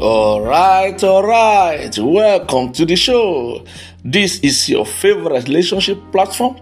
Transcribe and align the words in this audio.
All 0.00 0.40
right, 0.40 1.04
all 1.04 1.22
right. 1.22 1.94
Welcome 1.98 2.72
to 2.72 2.86
the 2.86 2.96
show. 2.96 3.62
This 4.02 4.40
is 4.40 4.66
your 4.66 4.86
favorite 4.86 5.46
relationship 5.46 5.98
platform, 6.10 6.56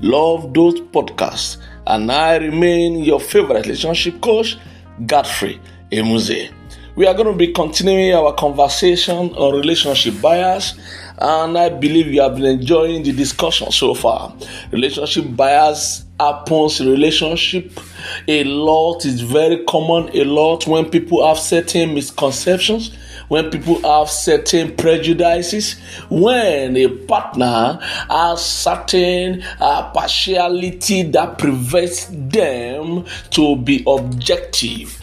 Love 0.00 0.52
Those 0.52 0.80
Podcasts, 0.80 1.58
and 1.86 2.10
I 2.10 2.38
remain 2.38 2.98
your 3.04 3.20
favorite 3.20 3.66
relationship 3.66 4.20
coach, 4.20 4.58
Godfrey 5.06 5.60
Emuze. 5.92 6.50
We 6.96 7.06
are 7.06 7.14
going 7.14 7.28
to 7.28 7.36
be 7.36 7.52
continuing 7.52 8.12
our 8.14 8.34
conversation 8.34 9.30
on 9.34 9.54
relationship 9.54 10.20
bias, 10.20 10.74
and 11.18 11.56
I 11.56 11.68
believe 11.68 12.08
you 12.08 12.20
have 12.20 12.34
been 12.34 12.46
enjoying 12.46 13.04
the 13.04 13.12
discussion 13.12 13.70
so 13.70 13.94
far. 13.94 14.34
Relationship 14.72 15.24
bias 15.36 16.04
happens 16.18 16.80
in 16.80 16.90
relationship. 16.90 17.78
A 18.26 18.42
lot 18.44 19.04
is 19.04 19.20
very 19.20 19.64
common 19.66 20.10
a 20.16 20.24
lot. 20.24 20.66
When 20.66 20.90
people 20.90 21.26
have 21.26 21.38
certain 21.38 21.94
misconceptions 21.94 22.96
when 23.28 23.48
people 23.48 23.80
have 23.82 24.10
certain 24.10 24.74
prejudices 24.74 25.76
when 26.10 26.76
a 26.76 26.88
partner 26.88 27.78
has 28.08 28.44
certain 28.44 29.40
uh, 29.60 29.88
partiality 29.92 31.04
that 31.04 31.38
prevents 31.38 32.06
them 32.06 33.04
to 33.30 33.54
be 33.54 33.84
objective 33.86 34.98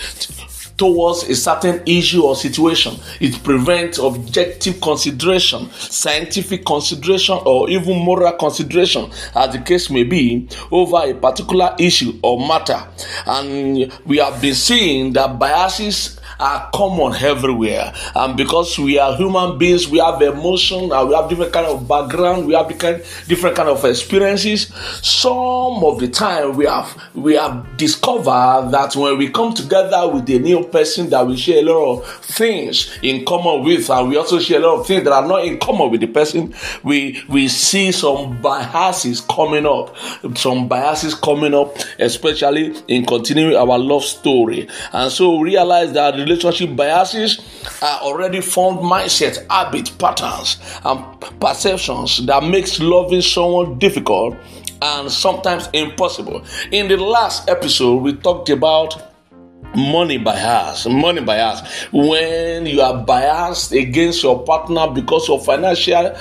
towards 0.78 1.24
a 1.24 1.36
certain 1.36 1.82
issue 1.86 2.24
or 2.24 2.36
situation. 2.36 2.96
It 3.20 3.44
prevents 3.44 3.98
objective 3.98 4.80
consideration, 4.80 5.70
scientific 5.72 6.66
consideration, 6.66 7.40
or 7.46 7.70
even 7.70 7.98
moral 7.98 8.32
consideration, 8.34 9.12
as 9.36 9.54
the 9.54 9.60
case 9.60 9.90
may 9.90 10.04
be, 10.04 10.48
over 10.72 10.98
a 10.98 11.14
particular 11.14 11.76
issue 11.80 12.20
or 12.22 12.40
matter. 12.48 12.82
And 13.26 13.92
we 14.06 14.18
have 14.18 14.42
been 14.42 14.56
seeing 14.56 15.14
that 15.14 15.40
biases 15.40 16.20
are 16.40 16.70
common 16.74 17.16
everywhere. 17.24 17.94
And 18.16 18.38
because 18.38 18.78
we 18.78 19.00
are 19.00 19.16
human 19.16 19.58
beings, 19.58 19.88
we 19.88 20.00
have 20.00 20.22
emotion 20.22 20.90
we 20.90 21.14
have 21.14 21.30
different 21.30 21.54
kind 21.54 21.68
of 21.68 21.88
background, 21.88 22.48
we 22.48 22.54
have 22.54 22.68
different, 22.68 23.04
different 23.28 23.56
kind 23.56 23.70
of 23.70 23.84
experiences. 23.86 24.68
Some 25.02 25.84
of 25.84 26.00
the 26.00 26.08
time 26.08 26.56
we 26.56 26.66
have 26.66 26.96
we 27.14 27.36
have 27.36 27.78
discovered 27.78 28.70
that 28.72 28.96
when 28.96 29.18
we 29.18 29.30
come 29.30 29.54
together 29.54 30.08
with 30.08 30.30
a 30.30 30.40
new 30.40 30.64
person 30.64 31.10
that 31.10 31.26
we 31.26 31.38
share 31.38 31.60
a 31.60 31.64
lot 31.64 32.00
of 32.00 32.08
things 32.26 32.98
in 33.02 33.26
common 33.26 33.64
with, 33.64 33.90
and 33.90 34.10
we 34.10 34.18
also 34.18 34.40
share 34.40 34.60
a 34.62 34.68
lot 34.68 34.80
of 34.80 34.88
things 34.88 35.04
that 35.04 35.14
are 35.14 35.28
not 35.28 35.46
in 35.46 35.58
common 35.60 35.92
with 35.92 36.02
the 36.02 36.08
person, 36.08 36.54
we 36.84 37.22
we 37.30 37.48
see 37.48 37.92
some 37.92 38.42
biases 38.42 39.22
coming 39.22 39.66
up, 39.66 39.96
some 40.36 40.68
biases 40.68 41.16
coming 41.16 41.54
up, 41.54 41.76
especially 42.00 42.76
in 42.88 43.06
continuing 43.06 43.56
our 43.56 43.78
love 43.78 44.04
story. 44.04 44.68
And 44.94 45.12
so 45.12 45.40
realize 45.40 45.94
that 45.94 46.16
relationship 46.28 46.76
biases 46.76 47.40
are 47.82 48.00
already 48.02 48.42
formed 48.42 48.80
mindset, 48.80 49.46
habit, 49.50 49.92
patterns, 49.98 50.58
and 50.84 51.22
perceptions 51.40 52.26
that 52.26 52.44
makes 52.44 52.80
loving 52.80 53.22
someone 53.22 53.78
difficult 53.80 54.36
and 54.82 55.12
sometimes 55.12 55.70
impossible. 55.74 56.44
In 56.72 56.88
the 56.88 56.98
last 56.98 57.50
episode, 57.50 58.04
we 58.04 58.14
talked 58.14 58.50
about 58.50 59.14
money 59.76 60.18
bias 60.18 60.88
money 60.88 61.22
bias 61.22 61.86
when 61.92 62.66
you 62.66 62.82
are 62.82 63.04
biased 63.04 63.72
against 63.74 64.24
your 64.24 64.42
partner 64.44 64.90
because 64.90 65.30
of 65.30 65.44
financial 65.46 66.16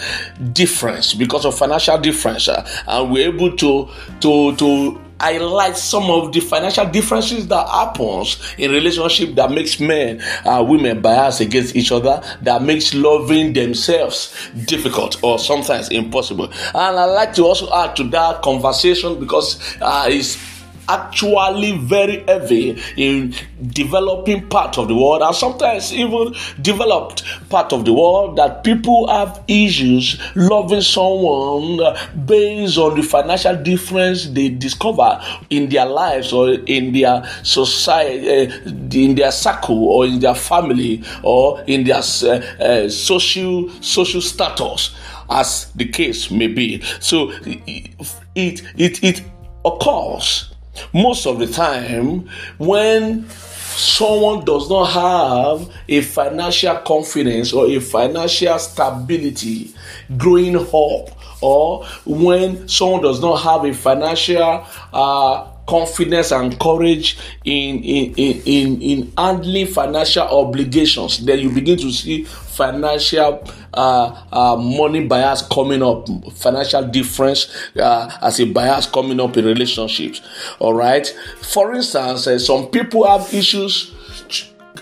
difference 0.53 1.15
because 1.15 1.45
of 1.47 1.57
financial 1.57 1.97
difference 1.99 2.49
uh, 2.49 2.69
and 2.89 3.11
we're 3.11 3.29
able 3.29 3.55
to 3.57 3.89
to 4.21 4.55
to 4.57 5.01
highlight 5.21 5.77
some 5.77 6.05
of 6.05 6.33
the 6.33 6.41
financial 6.41 6.87
differences 6.87 7.47
that 7.49 7.69
happens 7.69 8.39
in 8.59 8.71
relationship 8.71 9.35
that 9.35 9.51
makes 9.51 9.81
men 9.81 10.21
and 10.45 10.69
women 10.69 11.01
bias 11.01 11.41
against 11.41 11.75
each 11.77 11.93
other 11.93 12.23
that 12.43 12.63
makes 12.63 12.95
loving 12.95 13.53
themselves 13.53 14.51
difficult 14.67 15.23
or 15.23 15.39
sometimes 15.39 15.89
impossible. 15.89 16.47
And 16.75 16.77
i 16.97 17.05
like 17.05 17.35
to 17.35 17.45
also 17.45 17.73
add 17.75 17.97
to 17.97 18.05
that 18.05 18.43
conversation 18.43 19.19
because 19.19 19.59
uh, 19.81 20.07
it's 20.09 20.56
actually 20.89 21.77
very 21.79 22.25
heavy 22.27 22.81
in 22.97 23.35
developing 23.69 24.49
part 24.49 24.79
of 24.79 24.89
the 24.89 24.95
world 24.95 25.23
and 25.23 25.35
sometimes 25.35 25.93
even 25.93 26.35
developed 26.63 27.23
part 27.49 27.73
of 27.73 27.85
the 27.85 27.93
world 27.93 28.37
that 28.37 28.63
people 28.65 29.09
have 29.09 29.43
issues 29.49 30.21
loving 30.35 30.81
someone 30.81 31.79
based 32.27 32.79
on 32.79 32.95
the 32.97 33.03
financial 33.03 33.57
difference 33.63 34.27
they 34.31 34.49
discover 34.49 35.21
in 35.51 35.69
their 35.69 35.87
lives 35.87 36.33
or 36.33 36.51
in 36.51 36.93
their 36.93 37.25
society 37.43 38.29
uh, 38.29 38.71
in 38.93 39.15
their 39.15 39.33
circle 39.33 39.89
or 39.89 40.07
in 40.07 40.21
their 40.21 40.35
family 40.35 41.03
or 41.23 41.61
in 41.67 41.85
their 41.85 41.97
uh, 41.97 42.29
uh, 42.63 42.89
social 42.89 43.71
social 43.81 44.21
status 44.21 44.95
as 45.31 45.73
the 45.75 45.87
case 45.87 46.31
may 46.31 46.47
be. 46.47 46.81
So 47.01 47.33
it 48.35 48.63
it 48.77 49.03
it 49.03 49.23
occurs 49.65 50.56
most 50.93 51.27
of 51.27 51.39
the 51.39 51.47
time, 51.47 52.29
when 52.59 53.29
someone 53.77 54.45
does 54.45 54.71
not 54.71 54.87
have 54.87 55.71
a 55.89 56.01
financial 56.01 56.77
confidence 56.79 57.53
or 57.53 57.67
a 57.67 57.79
financial 57.79 58.59
stability 58.59 59.75
growing 60.17 60.57
up, 60.57 61.16
or 61.47 61.85
when 62.05 62.67
someone 62.69 63.03
does 63.03 63.21
not 63.21 63.37
have 63.37 63.65
a 63.65 63.73
financial 63.73 64.67
uh, 64.93 65.49
confidence 65.69 66.33
and 66.33 66.59
courage 66.59 67.17
in 67.45 67.83
in, 67.85 68.15
in, 68.17 68.43
in, 68.45 68.83
in 68.83 69.13
handling 69.17 69.67
financial 69.67 70.25
obligations, 70.25 71.25
then 71.25 71.39
you 71.39 71.51
begin 71.51 71.79
to 71.79 71.91
see 71.93 72.25
financial 72.25 73.45
uh, 73.75 74.25
uh, 74.33 74.57
money 74.57 75.07
bias 75.07 75.43
coming 75.43 75.83
up, 75.83 76.09
financial 76.33 76.83
difference 76.89 77.55
uh, 77.77 78.11
as 78.23 78.41
a 78.41 78.45
bias 78.47 78.87
coming 78.87 79.21
up 79.21 79.37
in 79.37 79.45
relationships. 79.45 80.23
All 80.59 80.75
right. 80.75 81.07
For 81.43 81.75
instance, 81.75 82.27
uh, 82.27 82.39
some 82.39 82.69
people 82.69 83.07
have 83.07 83.33
issues. 83.33 83.93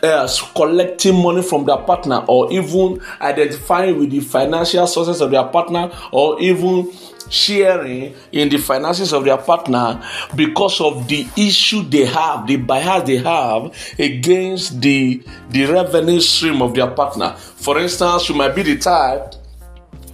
Uh, 0.03 0.29
collecting 0.55 1.15
money 1.23 1.43
from 1.43 1.65
their 1.65 1.77
partner, 1.79 2.25
or 2.27 2.53
even 2.53 3.01
identifying 3.21 3.99
with 3.99 4.11
the 4.11 4.21
financial 4.21 4.87
sources 4.87 5.21
of 5.21 5.31
their 5.31 5.45
partner, 5.45 5.91
or 6.11 6.41
even 6.41 6.91
sharing 7.31 8.15
in 8.33 8.49
the 8.49 8.59
finances 8.59 9.13
of 9.13 9.25
their 9.25 9.39
partner 9.39 10.03
because 10.35 10.81
of 10.81 11.07
the 11.09 11.27
issue 11.37 11.83
they 11.83 12.05
have, 12.05 12.47
the 12.47 12.57
bias 12.57 13.05
they 13.07 13.17
have 13.17 13.75
against 13.99 14.81
the, 14.81 15.23
the 15.51 15.65
revenue 15.67 16.21
stream 16.21 16.61
of 16.61 16.75
their 16.75 16.91
partner. 16.91 17.35
For 17.37 17.79
instance, 17.79 18.29
you 18.29 18.35
might 18.35 18.55
be 18.55 18.63
the 18.63 18.77
type 18.79 19.35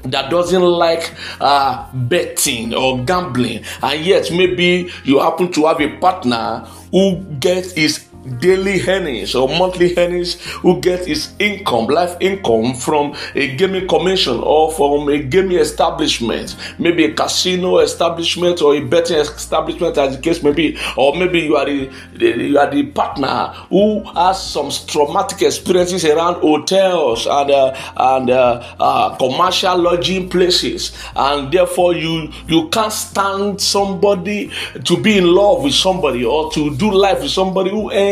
that 0.02 0.30
doesn't 0.30 0.62
like 0.62 1.12
uh, 1.40 1.90
betting 1.94 2.74
or 2.74 3.04
gambling, 3.04 3.64
and 3.82 4.04
yet 4.04 4.30
maybe 4.30 4.90
you 5.04 5.20
happen 5.20 5.50
to 5.52 5.66
have 5.66 5.80
a 5.80 5.96
partner 5.98 6.66
who 6.90 7.20
gets 7.38 7.72
his 7.72 8.09
daily 8.38 8.80
earnings 8.86 9.34
or 9.34 9.48
monthly 9.48 9.96
earnings 9.96 10.34
who 10.56 10.80
get 10.80 11.06
his 11.06 11.32
income, 11.38 11.86
life 11.86 12.16
income 12.20 12.74
from 12.74 13.14
a 13.34 13.54
gaming 13.56 13.88
commission 13.88 14.36
or 14.38 14.70
from 14.72 15.08
a 15.08 15.18
gaming 15.18 15.58
establishment, 15.58 16.56
maybe 16.78 17.04
a 17.04 17.14
casino 17.14 17.78
establishment 17.78 18.60
or 18.60 18.74
a 18.74 18.80
betting 18.80 19.16
establishment, 19.16 19.96
as 19.96 20.16
the 20.16 20.22
case 20.22 20.42
may 20.42 20.52
be, 20.52 20.78
or 20.96 21.16
maybe 21.16 21.40
you 21.40 21.56
are 21.56 21.64
the, 21.64 21.90
you 22.18 22.58
are 22.58 22.70
the 22.70 22.84
partner 22.90 23.46
who 23.70 24.02
has 24.12 24.42
some 24.42 24.70
traumatic 24.86 25.42
experiences 25.42 26.04
around 26.04 26.34
hotels 26.40 27.26
and 27.26 27.50
uh, 27.50 27.92
and 27.96 28.30
uh, 28.30 28.62
uh, 28.78 29.16
commercial 29.16 29.78
lodging 29.78 30.28
places, 30.28 30.92
and 31.16 31.52
therefore 31.52 31.94
you 31.94 32.30
you 32.46 32.68
can't 32.68 32.92
stand 32.92 33.60
somebody 33.60 34.50
to 34.84 35.00
be 35.00 35.18
in 35.18 35.26
love 35.26 35.62
with 35.62 35.74
somebody 35.74 36.24
or 36.24 36.50
to 36.52 36.76
do 36.76 36.90
life 36.92 37.22
with 37.22 37.30
somebody 37.30 37.70
who 37.70 37.90
earns 37.90 38.09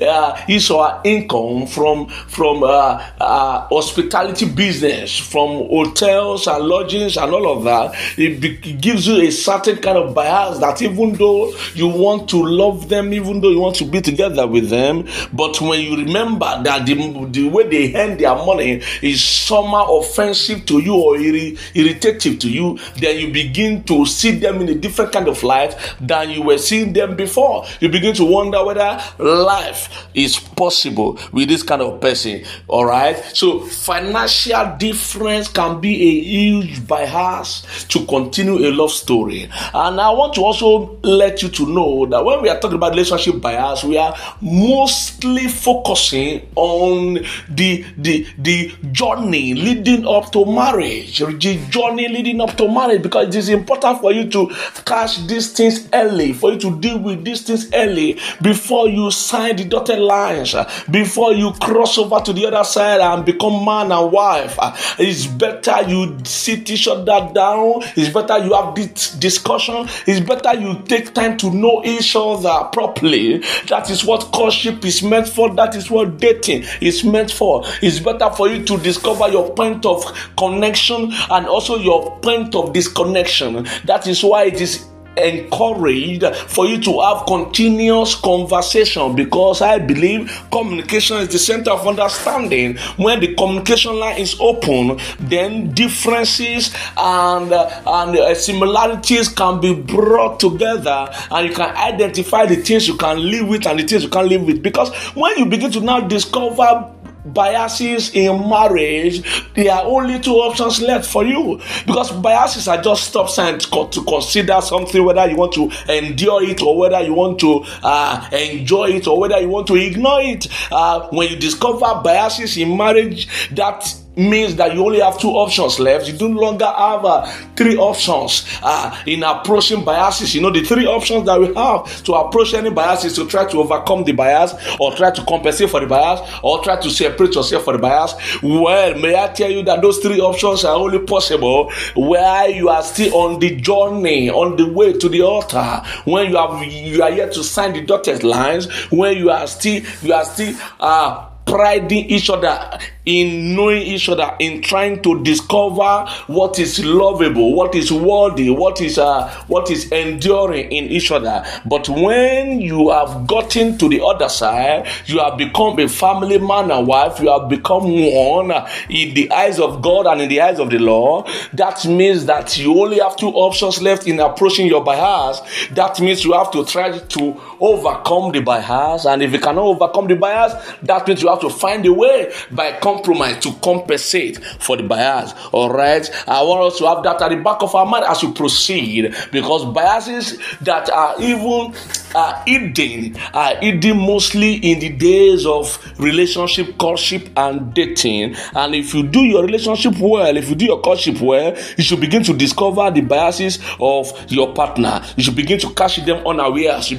uh, 0.00 0.34
his 0.46 0.70
or 0.70 0.86
her 0.88 1.00
income 1.04 1.66
from 1.66 2.06
from 2.08 2.62
uh, 2.62 3.02
uh, 3.20 3.66
hospitality 3.68 4.46
business, 4.48 5.16
from 5.18 5.48
hotels 5.68 6.46
and 6.46 6.64
lodgings 6.64 7.16
and 7.16 7.32
all 7.32 7.58
of 7.58 7.64
that, 7.64 7.94
it, 8.18 8.40
be- 8.40 8.58
it 8.70 8.80
gives 8.80 9.06
you 9.06 9.16
a 9.26 9.30
certain 9.30 9.76
kind 9.76 9.98
of 9.98 10.14
bias 10.14 10.58
that 10.58 10.80
even 10.82 11.12
though 11.14 11.52
you 11.74 11.88
want 11.88 12.28
to 12.28 12.36
love 12.42 12.88
them, 12.88 13.12
even 13.12 13.40
though 13.40 13.50
you 13.50 13.60
want 13.60 13.76
to 13.76 13.84
be 13.84 14.00
together 14.00 14.46
with 14.46 14.68
them, 14.70 15.06
but 15.32 15.60
when 15.60 15.80
you 15.80 15.96
remember 15.96 16.62
that 16.62 16.86
the, 16.86 16.94
the 17.30 17.48
way 17.48 17.68
they 17.68 17.94
earn 17.94 18.16
their 18.16 18.34
money 18.34 18.82
is 19.02 19.22
somehow 19.22 19.86
offensive 19.98 20.64
to 20.66 20.78
you 20.80 20.94
or 20.94 21.16
irri- 21.16 21.58
irritative 21.74 22.38
to 22.38 22.48
you, 22.50 22.78
then 22.98 23.18
you 23.18 23.32
begin 23.32 23.82
to 23.84 24.06
see 24.06 24.32
them 24.32 24.60
in 24.60 24.68
a 24.68 24.74
different 24.74 25.12
kind 25.12 25.28
of 25.28 25.42
light 25.42 25.74
than 26.00 26.30
you 26.30 26.42
were 26.42 26.58
seeing 26.58 26.92
them 26.92 27.16
before. 27.16 27.64
You 27.80 27.88
begin 27.88 28.14
to 28.14 28.24
wonder 28.24 28.64
whether 28.64 29.00
life 29.40 30.08
is 30.14 30.38
possible 30.38 31.18
with 31.32 31.48
this 31.48 31.62
kind 31.62 31.82
of 31.82 32.00
person. 32.00 32.44
All 32.68 32.84
right. 32.84 33.16
So 33.34 33.60
financial 33.60 34.76
difference 34.78 35.48
can 35.48 35.80
be 35.80 35.94
a 35.94 36.24
huge 36.24 36.86
bias 36.86 37.84
to 37.88 38.04
continue 38.06 38.58
a 38.58 38.70
love 38.70 38.90
story. 38.90 39.48
And 39.74 40.00
I 40.00 40.10
want 40.10 40.34
to 40.34 40.42
also 40.42 40.98
let 41.02 41.42
you 41.42 41.48
to 41.48 41.66
know 41.66 42.06
that 42.06 42.24
when 42.24 42.42
we 42.42 42.48
are 42.48 42.58
talking 42.60 42.76
about 42.76 42.92
relationship 42.92 43.40
bias, 43.40 43.84
we 43.84 43.96
are 43.96 44.16
mostly 44.40 45.48
focusing 45.48 46.46
on 46.56 47.14
the 47.48 47.84
the 47.96 48.26
the 48.38 48.72
journey 48.92 49.54
leading 49.54 50.06
up 50.06 50.32
to 50.32 50.44
marriage, 50.44 51.18
the 51.18 51.66
journey 51.70 52.08
leading 52.08 52.40
up 52.40 52.56
to 52.56 52.68
marriage, 52.68 53.02
because 53.02 53.28
it 53.28 53.34
is 53.36 53.48
important 53.48 54.00
for 54.00 54.12
you 54.12 54.28
to 54.30 54.48
catch 54.84 55.26
these 55.26 55.52
things 55.52 55.88
early, 55.92 56.32
for 56.32 56.52
you 56.52 56.58
to 56.58 56.78
deal 56.80 56.98
with 56.98 57.24
these 57.24 57.42
things 57.42 57.70
early 57.74 58.18
before 58.42 58.88
you 58.88 59.10
sign 59.30 59.56
the 59.56 59.64
dotted 59.64 59.98
lines, 60.00 60.54
uh, 60.54 60.68
before 60.90 61.32
you 61.32 61.52
cross 61.60 61.98
over 61.98 62.20
to 62.20 62.32
the 62.32 62.46
other 62.46 62.64
side 62.64 63.00
and 63.00 63.24
become 63.24 63.64
man 63.64 63.92
and 63.92 64.10
wife. 64.10 64.56
Uh, 64.58 64.76
it's 64.98 65.26
better 65.26 65.82
you 65.88 66.18
sit 66.24 66.68
each 66.68 66.88
other 66.88 67.30
down. 67.32 67.82
It's 67.96 68.12
better 68.12 68.38
you 68.38 68.54
have 68.54 68.74
this 68.74 69.14
discussion. 69.14 69.86
It's 70.06 70.20
better 70.20 70.58
you 70.58 70.82
take 70.86 71.14
time 71.14 71.36
to 71.38 71.50
know 71.50 71.82
each 71.84 72.16
other 72.16 72.68
properly. 72.72 73.38
That 73.68 73.88
is 73.90 74.04
what 74.04 74.32
courtship 74.32 74.84
is 74.84 75.02
meant 75.02 75.28
for. 75.28 75.54
That 75.54 75.76
is 75.76 75.90
what 75.90 76.18
dating 76.18 76.64
is 76.80 77.04
meant 77.04 77.30
for. 77.30 77.62
It's 77.82 78.00
better 78.00 78.30
for 78.30 78.48
you 78.48 78.64
to 78.64 78.78
discover 78.78 79.28
your 79.28 79.54
point 79.54 79.86
of 79.86 80.04
connection 80.36 81.12
and 81.30 81.46
also 81.46 81.76
your 81.76 82.18
point 82.20 82.54
of 82.54 82.72
disconnection. 82.72 83.66
That 83.84 84.06
is 84.06 84.24
why 84.24 84.44
it 84.44 84.60
is 84.60 84.89
encouraged 85.22 86.24
for 86.48 86.66
you 86.66 86.80
to 86.80 87.00
have 87.00 87.26
continuous 87.26 88.14
conversation 88.14 89.14
because 89.14 89.62
I 89.62 89.78
believe 89.78 90.30
communication 90.50 91.18
is 91.18 91.28
the 91.28 91.38
center 91.38 91.70
of 91.70 91.86
understanding. 91.86 92.76
When 92.96 93.20
the 93.20 93.34
communication 93.34 93.98
line 93.98 94.18
is 94.18 94.36
open, 94.40 94.98
then 95.18 95.72
differences 95.72 96.74
and 96.96 97.52
uh, 97.52 97.82
and 97.86 98.16
uh, 98.16 98.34
similarities 98.34 99.28
can 99.28 99.60
be 99.60 99.74
brought 99.74 100.40
together, 100.40 101.08
and 101.30 101.48
you 101.48 101.54
can 101.54 101.74
identify 101.76 102.46
the 102.46 102.56
things 102.56 102.88
you 102.88 102.96
can 102.96 103.18
live 103.30 103.48
with 103.48 103.66
and 103.66 103.78
the 103.78 103.84
things 103.84 104.02
you 104.02 104.10
can't 104.10 104.28
live 104.28 104.44
with. 104.44 104.62
Because 104.62 104.94
when 105.14 105.36
you 105.38 105.46
begin 105.46 105.70
to 105.72 105.80
now 105.80 106.00
discover 106.00 106.94
biases 107.24 108.14
in 108.14 108.48
marriage, 108.48 109.22
there 109.54 109.72
are 109.72 109.84
only 109.84 110.18
two 110.20 110.34
options 110.34 110.80
left 110.80 111.10
for 111.10 111.24
you 111.24 111.60
because 111.86 112.12
biases 112.12 112.68
are 112.68 112.80
just 112.80 113.08
stop 113.08 113.28
signs 113.28 113.66
to 113.66 114.04
consider 114.04 114.60
something 114.60 115.04
whether 115.04 115.26
you 115.28 115.36
want 115.36 115.52
to 115.52 115.70
endure 115.88 116.42
it 116.42 116.62
or 116.62 116.78
whether 116.78 117.00
you 117.00 117.14
want 117.14 117.38
to 117.40 117.62
uh, 117.82 118.28
enjoy 118.32 118.86
it 118.90 119.06
or 119.06 119.18
whether 119.20 119.38
you 119.40 119.48
want 119.48 119.66
to 119.66 119.76
ignore 119.76 120.20
it. 120.20 120.46
Uh, 120.72 121.08
when 121.10 121.28
you 121.30 121.36
discover 121.36 122.00
biases 122.02 122.56
in 122.56 122.76
marriage, 122.76 123.28
that 123.54 123.94
means 124.20 124.56
that 124.56 124.74
you 124.74 124.84
only 124.84 125.00
have 125.00 125.18
two 125.18 125.30
options 125.30 125.78
left. 125.78 126.06
You 126.06 126.28
no 126.28 126.40
longer 126.40 126.66
have 126.66 127.04
uh, 127.04 127.26
three 127.56 127.76
options 127.76 128.46
uh, 128.62 129.02
in 129.06 129.22
approaching 129.22 129.84
biases. 129.84 130.34
You 130.34 130.42
know, 130.42 130.50
the 130.50 130.62
three 130.62 130.86
options 130.86 131.26
that 131.26 131.40
we 131.40 131.52
have 131.54 132.02
to 132.04 132.14
approach 132.14 132.54
any 132.54 132.70
bias 132.70 133.04
is 133.04 133.14
to 133.14 133.26
try 133.26 133.46
to 133.46 133.58
overcome 133.58 134.04
the 134.04 134.12
bias 134.12 134.54
or 134.78 134.94
try 134.94 135.10
to 135.10 135.24
compensate 135.24 135.70
for 135.70 135.80
the 135.80 135.86
bias 135.86 136.20
or 136.42 136.62
try 136.62 136.80
to 136.80 136.90
separate 136.90 137.34
yourself 137.34 137.64
for 137.64 137.72
the 137.72 137.78
bias. 137.78 138.14
Well, 138.42 138.98
may 138.98 139.20
I 139.20 139.28
tell 139.28 139.50
you 139.50 139.62
that 139.64 139.80
those 139.82 139.98
three 139.98 140.20
options 140.20 140.64
are 140.64 140.76
only 140.76 141.00
possible 141.00 141.72
where 141.94 142.48
you 142.50 142.68
are 142.68 142.82
still 142.82 143.14
on 143.16 143.38
the 143.40 143.56
journey, 143.56 144.30
on 144.30 144.56
the 144.56 144.68
way 144.70 144.92
to 144.92 145.08
the 145.08 145.22
altar, 145.22 145.82
when 146.04 146.30
you 146.30 146.36
have 146.36 146.62
you 146.64 147.02
are 147.02 147.10
yet 147.10 147.32
to 147.32 147.44
sign 147.44 147.72
the 147.72 147.82
dotted 147.82 148.22
lines, 148.22 148.70
when 148.90 149.16
you 149.16 149.30
are 149.30 149.46
still 149.46 149.82
you 150.02 150.12
are 150.12 150.24
still 150.24 150.54
uh 150.80 151.26
priding 151.46 152.08
each 152.08 152.30
other 152.30 152.78
in 153.10 153.56
knowing 153.56 153.82
each 153.82 154.08
other, 154.08 154.34
in 154.38 154.62
trying 154.62 155.02
to 155.02 155.22
discover 155.24 156.06
what 156.28 156.58
is 156.58 156.84
lovable, 156.84 157.54
what 157.54 157.74
is 157.74 157.90
worthy, 157.90 158.50
what 158.50 158.80
is 158.80 158.98
uh, 158.98 159.28
what 159.48 159.68
is 159.70 159.90
enduring 159.90 160.70
in 160.70 160.84
each 160.84 161.10
other. 161.10 161.44
But 161.66 161.88
when 161.88 162.60
you 162.60 162.90
have 162.90 163.26
gotten 163.26 163.76
to 163.78 163.88
the 163.88 164.00
other 164.04 164.28
side, 164.28 164.86
you 165.06 165.18
have 165.18 165.36
become 165.36 165.78
a 165.80 165.88
family 165.88 166.38
man 166.38 166.70
and 166.70 166.86
wife. 166.86 167.18
You 167.20 167.30
have 167.30 167.48
become 167.48 167.82
one 167.82 168.52
in 168.88 169.14
the 169.14 169.30
eyes 169.32 169.58
of 169.58 169.82
God 169.82 170.06
and 170.06 170.20
in 170.20 170.28
the 170.28 170.40
eyes 170.40 170.60
of 170.60 170.70
the 170.70 170.78
law. 170.78 171.26
That 171.52 171.84
means 171.86 172.26
that 172.26 172.56
you 172.58 172.80
only 172.80 173.00
have 173.00 173.16
two 173.16 173.28
options 173.28 173.82
left 173.82 174.06
in 174.06 174.20
approaching 174.20 174.68
your 174.68 174.84
bias. 174.84 175.40
That 175.72 176.00
means 176.00 176.24
you 176.24 176.32
have 176.34 176.52
to 176.52 176.64
try 176.64 176.96
to 176.96 177.40
overcome 177.60 178.32
the 178.32 178.40
bias, 178.40 179.04
and 179.04 179.22
if 179.22 179.32
you 179.32 179.40
cannot 179.40 179.64
overcome 179.64 180.06
the 180.06 180.14
bias, 180.16 180.54
that 180.82 181.06
means 181.08 181.22
you 181.22 181.28
have 181.28 181.40
to 181.40 181.50
find 181.50 181.84
a 181.86 181.92
way 181.92 182.32
by 182.50 182.72
compromise 183.00 183.42
to 183.42 183.52
compensate 183.62 184.42
for 184.58 184.76
the 184.76 184.82
bias. 184.82 185.34
All 185.52 185.72
right. 185.72 186.08
I 186.28 186.42
want 186.42 186.72
us 186.72 186.78
to 186.78 186.86
have 186.86 187.02
that 187.04 187.20
at 187.22 187.28
the 187.30 187.36
back 187.36 187.62
of 187.62 187.74
our 187.74 187.86
mind 187.86 188.04
as 188.04 188.22
we 188.22 188.32
proceed 188.32 189.14
because 189.32 189.64
biases 189.72 190.38
that 190.60 190.90
are 190.90 191.20
even 191.20 191.74
uh, 192.14 192.42
hidden 192.44 193.16
are 193.32 193.56
hidden 193.56 193.98
mostly 193.98 194.54
in 194.54 194.80
the 194.80 194.90
days 194.90 195.46
of 195.46 195.78
relationship, 195.98 196.76
courtship, 196.78 197.28
and 197.36 197.72
dating. 197.74 198.34
And 198.54 198.74
if 198.74 198.94
you 198.94 199.02
do 199.02 199.20
your 199.20 199.44
relationship 199.44 199.94
well, 199.98 200.36
if 200.36 200.48
you 200.48 200.54
do 200.54 200.66
your 200.66 200.80
courtship 200.80 201.20
well, 201.20 201.56
you 201.76 201.84
should 201.84 202.00
begin 202.00 202.22
to 202.24 202.32
discover 202.32 202.90
the 202.90 203.00
biases 203.00 203.58
of 203.80 204.12
your 204.30 204.52
partner. 204.54 205.02
You 205.16 205.22
should 205.22 205.36
begin 205.36 205.58
to 205.60 205.72
catch 205.74 205.96
them 206.04 206.22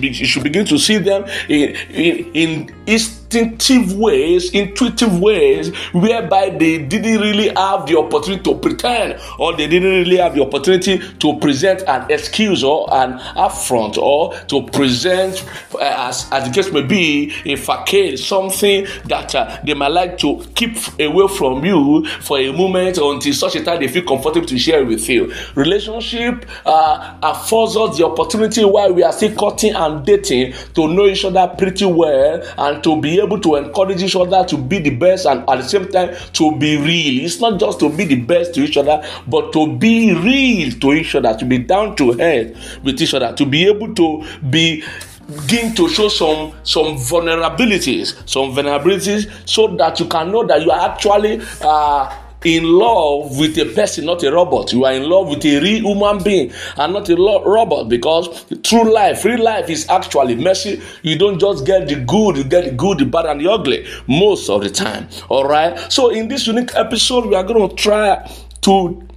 be, 0.02 0.08
you 0.10 0.26
should 0.26 0.44
begin 0.44 0.66
to 0.66 0.78
see 0.78 0.98
them 0.98 1.26
in 1.48 1.76
in 1.92 2.74
in 2.86 3.21
instinctive 3.34 3.98
ways, 3.98 4.52
intuitive 4.54 5.20
ways, 5.20 5.76
whereby 5.94 6.50
they 6.50 6.80
didn't 6.80 7.22
really 7.22 7.50
have 7.50 7.86
the 7.86 7.98
opportunity 7.98 8.44
to 8.44 8.56
pretend 8.56 9.20
or 9.40 9.56
they 9.56 9.68
didn't 9.68 9.90
really 9.90 10.18
have 10.18 10.36
the 10.36 10.42
opportunity 10.42 11.00
to 11.20 11.38
present 11.40 11.82
an 11.88 12.10
excuse 12.12 12.64
or 12.64 12.88
an 12.94 13.20
affront 13.36 13.98
or 13.98 14.34
to 14.48 14.64
present, 14.68 15.46
uh, 15.76 16.10
as, 16.10 16.28
as 16.32 16.48
the 16.48 16.54
case 16.54 16.72
may 16.72 16.82
be, 16.82 17.32
a 17.46 17.56
facade, 17.56 18.20
something 18.20 18.86
that 19.06 19.34
uh, 19.34 19.58
they 19.64 19.74
might 19.74 19.92
like 19.92 20.18
to 20.18 20.44
keep 20.56 20.78
away 21.00 21.28
from 21.28 21.64
you 21.64 22.06
for 22.22 22.38
a 22.38 22.52
moment 22.52 22.98
until 22.98 23.34
such 23.34 23.56
a 23.56 23.64
time 23.64 23.80
they 23.80 23.88
feel 23.88 24.04
comfortable 24.04 24.46
to 24.46 24.58
share 24.58 24.84
with 24.86 25.08
you. 25.08 25.34
Relationship 25.56 26.46
uh, 26.66 27.18
affords 27.24 27.78
us 27.78 27.98
the 27.98 28.06
opportunity 28.06 28.64
while 28.66 28.94
we 28.94 29.04
are 29.04 29.14
still 29.14 29.34
cutting 29.36 29.74
and 29.74 30.06
dating 30.06 30.54
to 30.74 30.88
know 30.88 31.06
each 31.06 31.24
other 31.24 31.48
pretty 31.58 31.86
well 31.86 32.44
and 32.58 32.84
to 32.84 33.00
be 33.00 33.21
able 33.22 33.40
to 33.40 33.56
encourage 33.56 34.04
each 34.04 34.16
other 34.16 34.46
to 34.46 34.58
be 34.58 34.80
the 34.80 34.90
best 34.92 35.26
and 35.26 35.48
at 35.50 35.58
the 35.58 35.64
same 35.64 35.88
time 35.88 36.16
to 36.34 36.56
be 36.58 36.78
real. 36.78 37.26
It's 37.26 37.40
not 37.40 37.60
just 37.60 37.80
to 37.80 37.90
be 37.90 38.06
the 38.06 38.22
best 38.22 38.54
to 38.56 38.64
each 38.64 38.78
other, 38.78 39.04
but 39.28 39.54
to 39.54 39.76
be 39.78 40.14
real 40.14 40.72
to 40.80 40.94
each 40.94 41.16
other, 41.16 41.36
to 41.38 41.46
be 41.46 41.60
down 41.60 41.96
to 41.98 42.20
earth 42.20 42.80
with 42.84 43.02
each 43.02 43.14
other, 43.14 43.34
to 43.34 43.46
be 43.46 43.68
able 43.68 43.94
to 43.96 44.24
be 44.50 44.84
begin 45.48 45.74
to 45.74 45.88
show 45.88 46.10
some 46.10 46.52
some 46.64 46.96
vulnerabilities 46.98 48.28
some 48.28 48.52
vulnerabilities 48.54 49.30
so 49.48 49.68
that 49.78 49.98
you 50.00 50.06
can 50.08 50.32
know 50.32 50.46
that 50.46 50.62
you 50.62 50.70
are 50.70 50.90
actually 50.90 51.40
uh, 51.62 52.14
in 52.44 52.64
love 52.64 53.38
with 53.38 53.58
a 53.58 53.66
person, 53.66 54.06
not 54.06 54.24
a 54.24 54.32
robot. 54.32 54.74
You 54.74 54.86
are 54.86 54.94
in 54.94 55.04
love 55.04 55.30
with 55.30 55.46
a 55.46 55.60
real 55.60 55.94
human 55.94 56.24
being 56.24 56.52
and 56.78 56.94
not 56.94 57.10
a 57.10 57.16
lo- 57.16 57.44
robot 57.44 57.90
because 57.90 58.46
true 58.64 58.92
life, 58.92 59.24
real 59.26 59.44
life 59.44 59.70
is 59.70 59.88
actually 59.90 60.36
mercy. 60.36 60.82
You 61.04 61.18
don't 61.18 61.40
just 61.40 61.66
get 61.66 61.88
the 61.88 61.96
good, 61.96 62.38
you 62.38 62.44
get 62.44 62.66
the 62.66 62.72
good, 62.72 63.00
the 63.00 63.06
bad, 63.06 63.26
and 63.26 63.42
the 63.42 63.52
ugly 63.52 63.86
most 64.08 64.50
of 64.50 64.62
the 64.62 64.70
time. 64.70 65.08
All 65.30 65.48
right. 65.48 65.78
So, 65.92 66.10
in 66.10 66.28
this 66.28 66.48
unique 66.48 66.72
episode, 66.76 67.26
we 67.28 67.36
are 67.36 67.44
going 67.44 67.70
to 67.70 67.76
try 67.76 68.30
to 68.62 69.08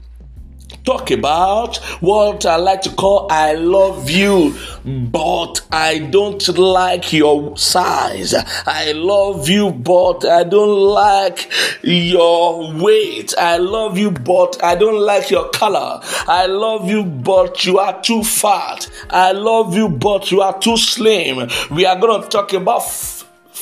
talk 0.85 1.11
about 1.11 1.77
what 2.01 2.45
I 2.45 2.57
like 2.57 2.83
to 2.83 2.91
call 2.91 3.27
I 3.31 3.55
love 3.55 4.11
you, 4.11 4.57
but 4.85 5.67
I 5.73 5.99
don't 5.99 6.47
like 6.59 7.13
your 7.13 7.57
size. 7.57 8.35
I 8.67 8.93
love 8.93 9.49
you, 9.49 9.71
but 9.71 10.25
I 10.25 10.45
don't 10.45 10.79
like 10.79 11.51
your 11.83 12.73
weight. 12.75 13.35
I 13.39 13.57
love 13.57 13.97
you, 13.97 14.11
but 14.11 14.63
I 14.63 14.75
don't 14.75 15.01
like 15.01 15.31
your 15.31 15.49
color. 15.51 16.01
I 16.27 16.47
love 16.47 16.89
you, 16.89 17.05
but 17.05 17.65
you 17.65 17.79
are 17.79 18.01
too 18.03 18.23
fat. 18.23 18.89
I 19.11 19.33
love 19.33 19.75
you, 19.75 19.89
but 19.89 20.31
you 20.31 20.43
are 20.43 20.59
too 20.59 20.77
slim. 20.77 21.49
We 21.71 21.87
are 21.87 21.99
going 21.99 22.23
to 22.23 22.29
talk 22.29 22.53
about 22.53 22.83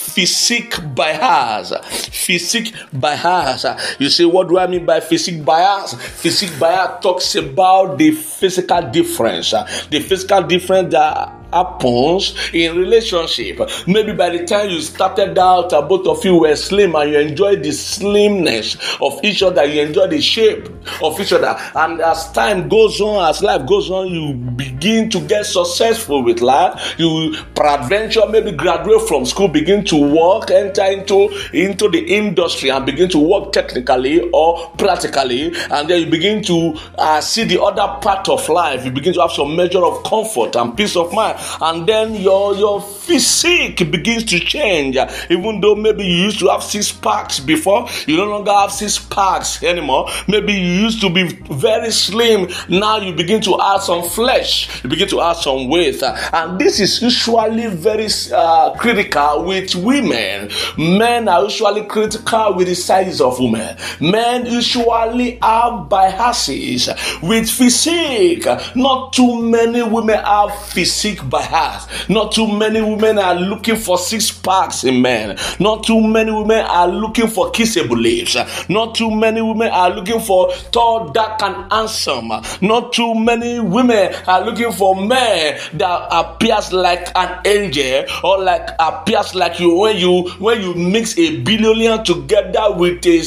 physique 0.02 0.76
bias. 0.94 1.72
Physique 2.10 2.74
bias. 2.92 3.64
You 3.98 4.08
say, 4.10 4.24
what 4.24 4.48
do 4.48 4.58
I 4.58 4.66
mean 4.66 4.84
by 4.84 5.00
physique 5.00 5.44
bias? 5.44 5.94
Physique 5.94 6.58
bias 6.58 7.02
talks 7.02 7.34
about 7.36 7.98
the 7.98 8.10
physical 8.12 8.82
difference. 8.90 9.50
The 9.50 10.00
physical 10.00 10.42
difference 10.42 10.92
that 10.92 11.41
happens 11.52 12.34
in 12.52 12.76
relationship. 12.76 13.60
Maybe 13.86 14.12
by 14.12 14.30
the 14.30 14.44
time 14.44 14.70
you 14.70 14.80
started 14.80 15.38
out, 15.38 15.70
both 15.88 16.06
of 16.06 16.24
you 16.24 16.40
were 16.40 16.56
slim 16.56 16.94
and 16.94 17.10
you 17.10 17.18
enjoyed 17.18 17.62
the 17.62 17.72
slimness 17.72 18.76
of 19.00 19.20
each 19.22 19.42
other, 19.42 19.64
you 19.64 19.82
enjoy 19.82 20.06
the 20.08 20.20
shape 20.20 20.68
of 21.02 21.20
each 21.20 21.32
other. 21.32 21.56
And 21.74 22.00
as 22.00 22.30
time 22.32 22.68
goes 22.68 23.00
on, 23.00 23.28
as 23.28 23.42
life 23.42 23.66
goes 23.66 23.90
on, 23.90 24.08
you 24.08 24.34
begin 24.34 25.10
to 25.10 25.20
get 25.20 25.46
successful 25.46 26.22
with 26.22 26.40
life. 26.40 26.94
You 26.98 27.36
peradventure 27.54 28.26
maybe 28.28 28.52
graduate 28.52 29.08
from 29.08 29.26
school, 29.26 29.48
begin 29.48 29.84
to 29.86 29.96
work, 29.96 30.50
enter 30.50 30.84
into, 30.84 31.28
into 31.52 31.88
the 31.88 32.00
industry 32.00 32.70
and 32.70 32.84
begin 32.86 33.08
to 33.10 33.18
work 33.18 33.52
technically 33.52 34.20
or 34.32 34.70
practically, 34.78 35.52
and 35.70 35.88
then 35.88 36.00
you 36.00 36.06
begin 36.06 36.42
to 36.42 36.74
uh, 36.98 37.20
see 37.20 37.44
the 37.44 37.60
other 37.62 38.00
part 38.00 38.28
of 38.28 38.48
life. 38.48 38.84
You 38.84 38.90
begin 38.90 39.14
to 39.14 39.20
have 39.22 39.32
some 39.32 39.54
measure 39.56 39.84
of 39.84 40.02
comfort 40.04 40.56
and 40.56 40.76
peace 40.76 40.96
of 40.96 41.12
mind, 41.12 41.38
and 41.60 41.86
then 41.86 42.14
your 42.14 42.54
your 42.54 42.80
physique 42.80 43.90
begins 43.90 44.24
to 44.24 44.38
change. 44.40 44.96
Even 45.30 45.60
though 45.60 45.74
maybe 45.74 46.04
you 46.04 46.24
used 46.24 46.38
to 46.40 46.48
have 46.48 46.62
six 46.62 46.92
packs 46.92 47.40
before, 47.40 47.88
you 48.06 48.16
no 48.16 48.24
longer 48.24 48.52
have 48.52 48.72
six 48.72 48.98
packs 48.98 49.62
anymore. 49.62 50.08
Maybe 50.28 50.52
you 50.52 50.82
used 50.82 51.00
to 51.02 51.10
be 51.10 51.24
very 51.50 51.90
slim, 51.90 52.48
now 52.68 52.98
you 52.98 53.12
begin 53.12 53.40
to 53.42 53.60
add 53.60 53.80
some 53.82 54.02
flesh, 54.02 54.82
you 54.82 54.90
begin 54.90 55.08
to 55.08 55.20
add 55.20 55.36
some 55.36 55.68
weight, 55.68 56.02
and 56.02 56.58
this 56.58 56.80
is 56.80 57.02
usually 57.02 57.66
very 57.66 58.08
uh, 58.32 58.74
critical 58.74 59.44
with 59.44 59.74
women. 59.74 60.50
Men 60.78 61.28
are 61.28 61.44
usually 61.44 61.84
critical 61.84 62.54
with 62.54 62.68
the 62.68 62.74
size 62.74 63.20
of 63.20 63.38
women. 63.38 63.76
Men 64.00 64.46
usually 64.46 65.38
have 65.42 65.88
biases 65.88 66.88
with 67.22 67.50
physique. 67.50 68.46
Not 68.74 69.12
too 69.12 69.42
many 69.42 69.82
women 69.82 70.18
have 70.18 70.54
physique 70.66 71.28
bias. 71.32 72.08
Not 72.08 72.32
too 72.32 72.46
many 72.46 72.80
women 72.80 73.18
are 73.18 73.34
looking 73.34 73.76
for 73.76 73.98
six 73.98 74.30
packs 74.30 74.84
in 74.84 75.02
men. 75.02 75.38
Not 75.58 75.84
too 75.84 76.00
many 76.00 76.30
women 76.30 76.64
are 76.68 76.88
looking 76.88 77.28
for 77.28 77.50
kissable 77.50 78.00
lips. 78.00 78.36
Not 78.68 78.94
too 78.94 79.10
many 79.10 79.40
women 79.42 79.70
are 79.72 79.90
looking 79.90 80.20
for 80.20 80.52
tall, 80.70 81.08
dark, 81.08 81.42
and 81.42 81.72
handsome. 81.72 82.28
Not 82.60 82.92
too 82.92 83.14
many 83.14 83.58
women 83.58 84.14
are 84.28 84.44
looking 84.44 84.72
for 84.72 84.94
men 84.94 85.58
that 85.74 86.06
appears 86.10 86.72
like 86.72 87.08
an 87.16 87.40
angel 87.46 88.04
or 88.22 88.42
like 88.42 88.68
appears 88.78 89.34
like 89.34 89.58
you 89.58 89.74
when 89.74 89.96
you 89.96 90.28
when 90.38 90.60
you 90.60 90.74
mix 90.74 91.18
a 91.18 91.40
billionaire 91.40 92.04
together 92.04 92.72
with 92.76 93.04
a 93.06 93.18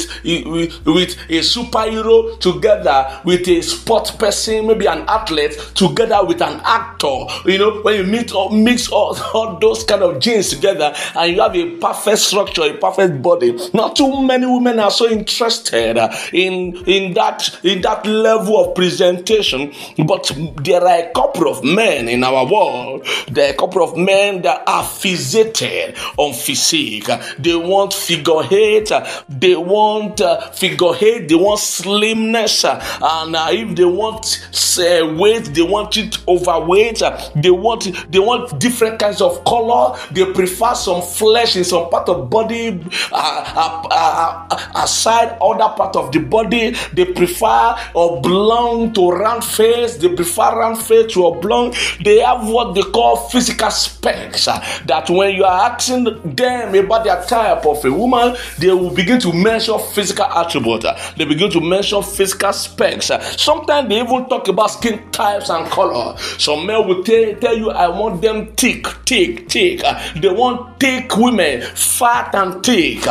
with 0.85 1.15
a 1.29 1.39
superhero 1.41 2.39
together 2.39 3.21
with 3.23 3.47
a 3.47 3.61
sport 3.61 4.15
person, 4.19 4.67
maybe 4.67 4.85
an 4.85 5.03
athlete 5.07 5.53
together 5.75 6.23
with 6.23 6.41
an 6.41 6.61
actor. 6.63 7.25
You 7.45 7.57
know, 7.57 7.81
when 7.81 7.94
you 7.95 8.03
meet 8.03 8.33
or 8.33 8.51
mix 8.51 8.89
all, 8.89 9.17
all 9.33 9.57
those 9.59 9.83
kind 9.83 10.03
of 10.03 10.19
genes 10.19 10.49
together 10.49 10.93
and 11.15 11.31
you 11.35 11.41
have 11.41 11.55
a 11.55 11.77
perfect 11.77 12.19
structure, 12.19 12.63
a 12.63 12.77
perfect 12.77 13.21
body. 13.21 13.57
Not 13.73 13.95
too 13.95 14.21
many 14.23 14.45
women 14.45 14.79
are 14.79 14.91
so 14.91 15.09
interested 15.09 15.97
in 16.33 16.75
in 16.85 17.13
that 17.13 17.59
in 17.63 17.81
that 17.81 18.05
level 18.05 18.63
of 18.63 18.75
presentation, 18.75 19.73
but 20.05 20.31
there 20.63 20.81
are 20.81 20.99
a 21.07 21.11
couple 21.13 21.47
of 21.49 21.63
men 21.63 22.07
in 22.09 22.23
our 22.23 22.45
world. 22.45 23.07
There 23.31 23.49
are 23.49 23.53
a 23.53 23.57
couple 23.57 23.83
of 23.83 23.97
men 23.97 24.41
that 24.43 24.63
are 24.67 24.83
fixated 24.83 25.97
on 26.17 26.33
physique. 26.33 27.09
They 27.39 27.55
want 27.55 27.93
figure 27.93 28.41
eight. 28.51 28.91
They 29.29 29.55
want 29.55 30.21
uh. 30.21 30.51
They 30.59 31.35
want 31.35 31.59
slimness, 31.59 32.63
and 32.65 33.35
uh, 33.35 33.47
if 33.51 33.75
they 33.75 33.85
want 33.85 34.47
uh, 34.79 35.15
weight, 35.17 35.45
they 35.53 35.61
want 35.61 35.97
it 35.97 36.17
overweight. 36.27 37.01
they 37.35 37.51
want 37.51 37.84
they 38.09 38.19
want 38.19 38.59
different 38.59 38.99
kinds 38.99 39.21
of 39.21 39.43
color. 39.45 39.97
They 40.11 40.25
prefer 40.31 40.73
some 40.75 41.01
flesh 41.01 41.55
in 41.55 41.63
some 41.63 41.89
part 41.89 42.09
of 42.09 42.29
body 42.29 42.83
uh, 43.11 43.53
uh, 43.55 43.87
uh, 43.91 44.81
aside 44.83 45.37
other 45.41 45.73
part 45.75 45.95
of 45.95 46.11
the 46.11 46.19
body. 46.19 46.75
They 46.93 47.05
prefer 47.05 47.75
oblong 47.95 48.93
to 48.93 49.09
round 49.09 49.43
face. 49.43 49.97
They 49.97 50.09
prefer 50.13 50.59
round 50.59 50.79
face 50.79 51.13
to 51.13 51.25
oblong. 51.25 51.73
They 52.03 52.19
have 52.19 52.47
what 52.47 52.75
they 52.75 52.83
call 52.83 53.17
physical 53.29 53.71
specs. 53.71 54.45
that 54.45 55.09
when 55.09 55.35
you 55.35 55.43
are 55.43 55.71
asking 55.71 56.03
them 56.35 56.75
about 56.75 57.03
their 57.03 57.21
type 57.23 57.65
of 57.65 57.83
a 57.85 57.91
woman, 57.91 58.35
they 58.59 58.71
will 58.71 58.93
begin 58.93 59.19
to 59.21 59.33
measure 59.33 59.77
physical 59.77 60.25
attributes. 60.25 60.85
They 61.17 61.25
begin 61.25 61.49
to 61.51 61.61
measure 61.61 62.01
physical 62.01 62.53
specs. 62.53 63.11
Sometimes 63.37 63.89
they 63.89 63.99
even 63.99 64.27
talk 64.27 64.47
about 64.47 64.71
skin 64.71 65.11
types 65.11 65.49
and 65.49 65.67
color. 65.69 66.17
Some 66.37 66.65
men 66.65 66.87
will 66.87 67.03
tell 67.03 67.57
you, 67.57 67.71
I 67.75 67.87
want 67.89 68.21
them 68.21 68.55
thick, 68.55 68.87
thick, 69.05 69.49
thick. 69.49 69.81
They 70.15 70.29
want 70.29 70.79
thick 70.79 71.15
women, 71.17 71.61
fat 71.61 72.33
and 72.33 72.63
thick. 72.63 73.05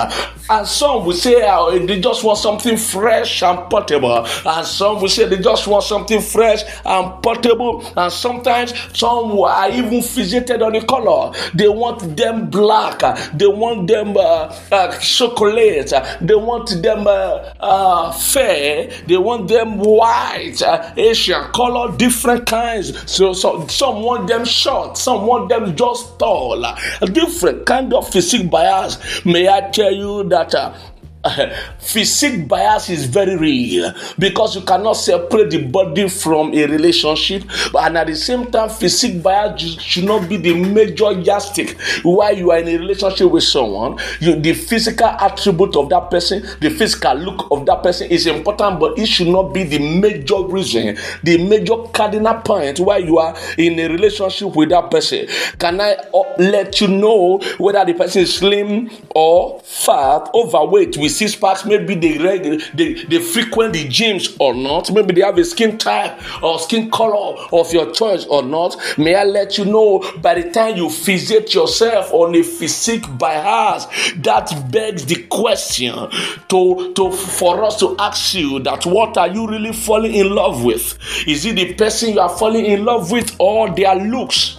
And 0.51 0.67
some 0.67 1.07
will 1.07 1.15
say 1.15 1.43
uh, 1.43 1.71
they 1.71 2.01
just 2.01 2.23
want 2.23 2.39
something 2.39 2.77
fresh 2.77 3.43
and 3.43 3.59
portable. 3.71 4.27
And 4.45 4.67
some 4.67 5.01
will 5.01 5.09
say 5.09 5.25
they 5.27 5.39
just 5.39 5.67
want 5.67 5.85
something 5.85 6.21
fresh 6.21 6.63
and 6.85 7.23
portable. 7.23 7.83
And 7.97 8.13
sometimes 8.13 8.75
some 8.93 9.39
are 9.39 9.71
even 9.71 10.01
fixated 10.01 10.61
on 10.63 10.73
the 10.73 10.83
color. 10.83 11.33
They 11.55 11.69
want 11.69 12.17
them 12.17 12.51
black. 12.51 13.01
They 13.33 13.47
want 13.47 13.87
them 13.89 14.17
uh, 14.17 14.55
uh, 14.71 14.99
chocolate. 14.99 15.93
They 16.21 16.35
want 16.35 16.83
them 16.83 17.07
uh, 17.07 17.55
uh, 17.61 18.13
fair. 18.13 18.91
They 19.07 19.17
want 19.17 19.49
them 19.49 19.79
white, 19.79 20.61
uh, 20.63 20.93
Asian 20.97 21.43
color, 21.53 21.97
different 21.97 22.47
kinds. 22.47 23.11
So, 23.11 23.33
so 23.33 23.67
some 23.69 24.03
want 24.03 24.29
them 24.29 24.44
short. 24.45 24.97
Some 24.97 25.27
want 25.27 25.49
them 25.49 25.75
just 25.77 26.19
tall. 26.19 26.65
A 26.65 27.07
different 27.07 27.67
kind 27.67 27.93
of 27.93 28.09
physique 28.09 28.51
bias. 28.51 29.25
May 29.25 29.49
I 29.49 29.71
tell 29.71 29.93
you 29.93 30.25
that 30.29 30.55
uh, 30.55 30.75
physique 31.79 32.47
bias 32.47 32.91
is 32.91 33.07
very 33.07 33.37
real 33.37 33.93
because 34.19 34.55
you 34.57 34.63
cannot 34.63 34.93
separate 34.95 35.51
the 35.51 35.63
body 35.67 36.09
from 36.09 36.53
a 36.53 36.67
relationship. 36.67 37.45
And 37.75 37.97
at 37.97 38.07
the 38.09 38.17
same 38.17 38.51
time 38.51 38.69
physique 38.69 39.23
bias 39.23 39.61
should 39.81 40.05
not 40.05 40.29
be 40.29 40.37
the 40.37 40.55
major 40.55 41.13
yardstick 41.13 41.79
while 42.03 42.37
you 42.37 42.51
are 42.51 42.59
in 42.59 42.69
a 42.69 42.77
relationship 42.77 43.31
with 43.31 43.45
someone. 43.45 43.99
You, 44.21 44.37
the 44.37 44.53
physical 44.53 45.07
attribute 45.09 45.77
of 45.77 45.89
that 45.91 46.11
person 46.11 46.43
the 46.61 46.71
physical 46.71 47.15
look 47.15 47.49
of 47.51 47.67
that 47.67 47.83
person 47.83 48.11
is 48.11 48.27
important 48.27 48.81
but 48.81 48.99
it 48.99 49.07
should 49.07 49.29
not 49.29 49.53
be 49.55 49.65
the 49.65 49.79
major 49.79 50.43
reason 50.43 50.97
the 51.23 51.39
major 51.49 51.77
cardinal 51.93 52.35
point 52.41 52.81
why 52.81 52.99
you 52.99 53.19
are 53.19 53.35
in 53.59 53.79
a 53.79 53.89
relationship 53.89 54.55
with 54.55 54.69
that 54.71 54.91
person. 54.91 55.27
Can 55.59 55.81
i 55.81 55.95
uh, 55.95 56.23
let 56.39 56.81
you 56.81 56.89
know 56.89 57.39
whether 57.59 57.85
the 57.85 57.95
person 57.95 58.23
is 58.23 58.35
slim 58.35 58.91
or 59.15 59.61
fat 59.61 60.29
overweight 60.35 60.97
with 60.97 61.14
six 61.15 61.35
packs, 61.37 61.65
maybe 61.65 61.95
they, 61.95 62.59
they, 62.75 63.05
they 63.05 63.19
frequent 63.19 63.73
the 63.73 63.87
gyms 63.87 64.37
or 64.41 64.55
not. 64.55 64.93
Maybe 64.93 65.15
they 65.15 65.21
have 65.23 65.39
a 65.39 65.45
skin 65.45 65.79
type 65.79 66.21
or 66.43 66.59
skin 66.59 66.91
color 66.91 67.37
of 67.53 67.73
your 67.73 67.93
choice 67.93 68.25
or 68.27 68.43
not. 68.43 68.77
May 68.99 69.15
I 69.15 69.25
let 69.25 69.59
you 69.59 69.65
know 69.65 70.05
by 70.21 70.35
the 70.41 70.51
time 70.51 70.77
you 70.77 70.91
visit 70.91 71.55
yourself 71.55 72.13
on 72.13 72.35
a 72.35 72.43
physique 72.43 73.07
by 73.19 73.37
us, 73.37 73.87
that 74.17 74.71
begs 74.71 75.05
the 75.07 75.23
question 75.25 75.95
to, 76.49 76.93
to 76.95 77.11
for 77.13 77.65
us 77.65 77.79
to 77.81 77.97
ask 77.99 78.35
you 78.35 78.61
that 78.61 78.85
what 78.87 79.17
are 79.17 79.29
you 79.29 79.49
really 79.49 79.73
falling 79.73 80.15
in 80.15 80.31
love 80.35 80.65
with? 80.65 80.99
Is 81.27 81.45
it 81.45 81.57
the 81.57 81.75
person 81.75 82.15
you 82.15 82.21
are 82.21 82.29
falling 82.29 82.67
in 82.67 82.85
love 82.85 83.11
with 83.11 83.35
or 83.39 83.75
their 83.75 83.95
looks? 83.95 84.59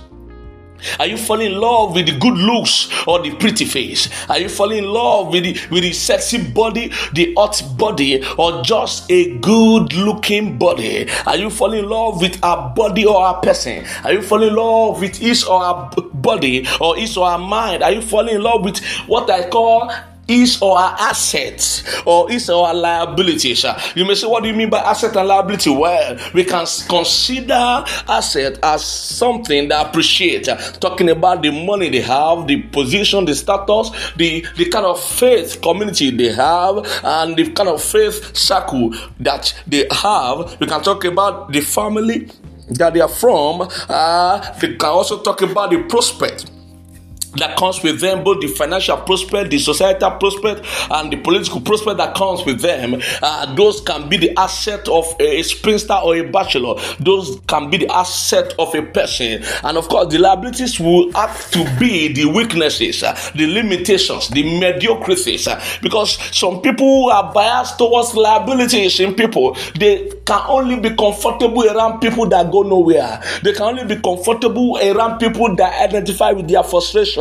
Are 1.00 1.08
you 1.08 1.18
falling 1.18 1.54
in 1.54 1.60
love 1.60 1.94
with 1.94 2.08
the 2.08 2.18
good 2.18 2.38
looks 2.38 2.90
or 3.08 3.22
the 3.22 3.36
pretty 3.36 3.66
face? 3.66 4.10
Are 4.30 4.40
you 4.40 4.50
falling 4.50 4.80
in 4.80 4.86
love 4.86 5.32
with 5.32 5.44
the, 5.44 5.54
with 5.72 5.84
the 5.84 5.94
sexy 5.94 6.42
body, 6.52 6.92
the 7.14 7.34
hot 7.38 7.62
body, 7.78 8.24
or 8.38 8.62
just 8.64 9.10
a 9.12 9.38
good 9.40 9.94
looking 9.94 10.58
body? 10.58 11.08
Are 11.26 11.38
you 11.38 11.50
falling 11.50 11.80
in 11.80 11.90
love 11.90 12.22
with 12.22 12.38
a 12.44 12.74
body 12.76 13.06
or 13.06 13.28
a 13.28 13.40
person? 13.42 13.86
Are 14.04 14.14
you 14.14 14.22
falling 14.22 14.50
in 14.50 14.56
love 14.56 15.02
with 15.02 15.16
his 15.18 15.44
or 15.44 15.62
her 15.62 15.90
body 16.14 16.66
or 16.80 16.96
his 16.96 17.18
or 17.18 17.30
her 17.30 17.38
mind? 17.38 17.84
Are 17.84 17.92
you 17.92 18.02
falling 18.02 18.36
in 18.36 18.42
love 18.42 18.64
with 18.64 18.84
what 19.08 19.30
I 19.30 19.50
call 19.50 19.92
is 20.28 20.62
or 20.62 20.78
our 20.78 20.96
assets 21.00 21.84
or 22.06 22.32
is 22.32 22.50
our 22.50 22.74
liabilities. 22.74 23.66
You 23.96 24.06
may 24.06 24.16
say, 24.16 24.28
What 24.28 24.44
do 24.44 24.50
you 24.50 24.56
mean 24.56 24.70
by 24.70 24.80
asset 24.80 25.16
and 25.16 25.28
liability? 25.28 25.70
Well, 25.70 26.18
we 26.34 26.44
can 26.44 26.66
consider 26.88 27.84
asset 28.08 28.60
as 28.64 28.86
something 28.86 29.70
that 29.70 29.88
appreciate, 29.88 30.46
talking 30.80 31.10
about 31.10 31.42
the 31.42 31.52
money 31.52 31.90
they 31.90 32.02
have, 32.02 32.48
the 32.48 32.62
position, 32.64 33.26
the 33.26 33.36
status, 33.36 33.92
the, 34.16 34.46
the 34.58 34.66
kind 34.70 34.86
of 34.86 35.02
faith 35.02 35.62
community 35.62 36.12
they 36.12 36.32
have, 36.32 36.78
and 37.04 37.36
the 37.36 37.52
kind 37.52 37.70
of 37.70 37.82
faith 37.82 38.36
circle 38.36 38.94
that 39.20 39.54
they 39.68 39.88
have. 39.92 40.60
We 40.60 40.68
can 40.68 40.82
talk 40.82 41.06
about 41.06 41.52
the 41.52 41.62
family 41.62 42.32
that 42.70 42.94
they 42.94 43.02
are 43.02 43.10
from. 43.10 43.68
Uh, 43.88 44.56
we 44.62 44.76
can 44.76 44.90
also 44.90 45.22
talk 45.22 45.42
about 45.42 45.70
the 45.70 45.84
prospect 45.84 46.52
that 47.38 47.58
comes 47.58 47.82
with 47.84 48.00
them, 48.00 48.24
both 48.24 48.42
the 48.42 48.48
financial 48.48 48.98
prospect, 48.98 49.52
the 49.52 49.60
societal 49.60 50.12
prospect, 50.12 50.66
and 50.92 51.12
the 51.12 51.18
political 51.18 51.62
prospect 51.62 51.98
that 51.98 52.16
comes 52.16 52.46
with 52.46 52.62
them, 52.62 53.02
uh, 53.22 53.54
those 53.56 53.82
can 53.82 54.10
be 54.10 54.18
the 54.18 54.38
asset 54.38 54.88
of 54.88 55.06
a, 55.20 55.42
spinster 55.44 55.94
or 56.04 56.16
a 56.16 56.30
bachelor. 56.30 56.76
Those 57.00 57.40
can 57.48 57.70
be 57.70 57.78
the 57.78 57.90
asset 57.90 58.54
of 58.60 58.74
a 58.76 58.82
person. 58.82 59.44
And 59.64 59.78
of 59.78 59.88
course, 59.88 60.12
the 60.12 60.20
liabilities 60.20 60.80
will 60.80 61.12
have 61.14 61.50
to 61.52 61.64
be 61.80 62.12
the 62.14 62.26
weaknesses, 62.26 63.04
uh, 63.04 63.18
the 63.36 63.48
limitations, 63.48 64.30
the 64.30 64.44
mediocrities. 64.60 65.48
Uh, 65.48 65.62
because 65.82 66.18
some 66.36 66.62
people 66.62 67.04
who 67.04 67.10
are 67.10 67.34
biased 67.34 67.78
towards 67.78 68.16
liabilities 68.16 69.00
in 69.00 69.14
people. 69.14 69.56
They 69.78 70.12
can 70.26 70.42
only 70.48 70.80
be 70.80 70.96
comfortable 70.96 71.64
around 71.64 72.00
people 72.00 72.28
that 72.30 72.52
go 72.52 72.64
nowhere. 72.64 73.22
They 73.44 73.54
can 73.54 73.64
only 73.64 73.86
be 73.86 74.02
comfortable 74.02 74.78
around 74.78 75.20
people 75.20 75.56
that 75.56 75.82
identify 75.90 76.32
with 76.32 76.48
their 76.48 76.64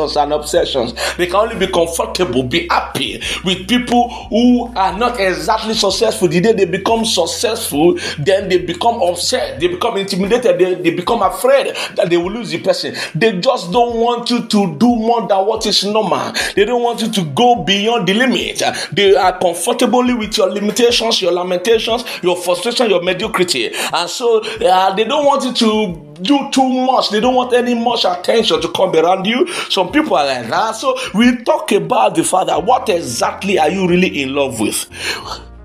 frustrations 0.04 0.16
and 0.16 0.32
obsessions. 0.32 1.16
They 1.16 1.26
can 1.26 1.36
only 1.36 1.66
be 1.66 1.72
comfortable, 1.72 2.42
be 2.42 2.66
happy 2.68 3.20
with 3.44 3.68
people 3.68 4.08
who 4.28 4.72
are 4.74 4.96
not 4.96 5.20
exactly 5.20 5.74
successful. 5.74 6.28
The 6.28 6.40
day 6.40 6.52
they 6.52 6.64
become 6.64 7.04
successful, 7.04 7.98
then 8.18 8.48
they 8.48 8.58
become 8.58 9.02
upset, 9.02 9.60
they 9.60 9.68
become 9.68 9.96
intimidated, 9.96 10.58
they, 10.58 10.74
they 10.74 10.90
become 10.90 11.22
afraid 11.22 11.74
that 11.96 12.10
they 12.10 12.16
will 12.16 12.32
lose 12.32 12.50
the 12.50 12.60
person. 12.60 12.94
They 13.14 13.40
just 13.40 13.72
don't 13.72 13.96
want 13.96 14.30
you 14.30 14.46
to 14.46 14.76
do 14.78 14.86
more 14.96 15.26
than 15.26 15.46
what 15.46 15.66
is 15.66 15.84
normal. 15.84 16.32
They 16.54 16.64
don't 16.64 16.82
want 16.82 17.02
you 17.02 17.10
to 17.10 17.24
go 17.34 17.62
beyond 17.64 18.08
the 18.08 18.14
limit. 18.14 18.62
They 18.92 19.14
are 19.16 19.38
comfortably 19.38 20.14
with 20.14 20.36
your 20.36 20.50
limitations, 20.50 21.20
your 21.22 21.32
lamentations, 21.32 22.04
your 22.22 22.36
frustration, 22.36 22.90
your 22.90 23.02
mediocrity. 23.02 23.70
And 23.92 24.08
so 24.08 24.40
uh, 24.40 24.94
they 24.94 25.04
don't 25.04 25.24
want 25.24 25.44
you 25.44 25.52
to 25.52 26.03
do 26.22 26.50
too 26.50 26.68
much. 26.68 27.10
They 27.10 27.20
don't 27.20 27.34
want 27.34 27.52
any 27.52 27.74
much 27.74 28.04
attention 28.04 28.60
to 28.60 28.68
come 28.68 28.94
around 28.94 29.26
you. 29.26 29.52
Some 29.70 29.90
people 29.92 30.16
are 30.16 30.26
like 30.26 30.48
that. 30.48 30.72
So 30.72 30.96
we 31.14 31.36
talk 31.44 31.72
about 31.72 32.14
the 32.14 32.24
Father. 32.24 32.58
What 32.58 32.88
exactly 32.88 33.58
are 33.58 33.70
you 33.70 33.88
really 33.88 34.22
in 34.22 34.34
love 34.34 34.60
with? 34.60 34.88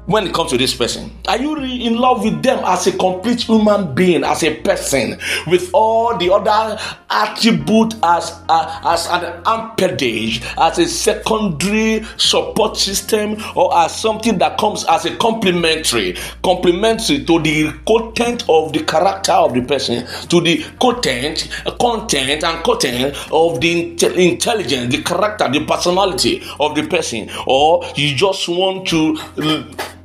when 0.09 0.25
it 0.25 0.33
comes 0.33 0.49
to 0.49 0.57
this 0.57 0.73
person? 0.73 1.11
Are 1.27 1.37
you 1.37 1.55
really 1.55 1.85
in 1.85 1.95
love 1.95 2.23
with 2.23 2.41
them 2.41 2.59
as 2.65 2.87
a 2.87 2.91
complete 2.97 3.41
human 3.41 3.93
being, 3.93 4.23
as 4.23 4.43
a 4.43 4.55
person, 4.61 5.19
with 5.45 5.69
all 5.71 6.17
the 6.17 6.33
other 6.33 6.81
attribute 7.09 7.95
as 8.03 8.39
uh, 8.49 8.81
as 8.85 9.07
an 9.07 9.41
appendage, 9.45 10.41
as 10.57 10.77
a 10.79 10.87
secondary 10.87 12.05
support 12.17 12.77
system, 12.77 13.37
or 13.55 13.75
as 13.77 13.99
something 13.99 14.37
that 14.37 14.57
comes 14.57 14.85
as 14.85 15.05
a 15.05 15.15
complementary, 15.17 16.15
complementary 16.43 17.23
to 17.25 17.39
the 17.41 17.71
content 17.87 18.43
of 18.49 18.73
the 18.73 18.83
character 18.83 19.31
of 19.31 19.53
the 19.53 19.61
person, 19.61 20.05
to 20.27 20.41
the 20.41 20.63
content, 20.79 21.49
content 21.79 22.43
and 22.43 22.63
content 22.63 23.15
of 23.31 23.59
the 23.61 23.91
intelligence, 24.15 24.93
the 24.95 25.01
character, 25.03 25.49
the 25.49 25.65
personality 25.65 26.43
of 26.59 26.75
the 26.75 26.85
person, 26.87 27.29
or 27.47 27.83
you 27.95 28.15
just 28.15 28.47
want 28.47 28.87
to 28.87 29.17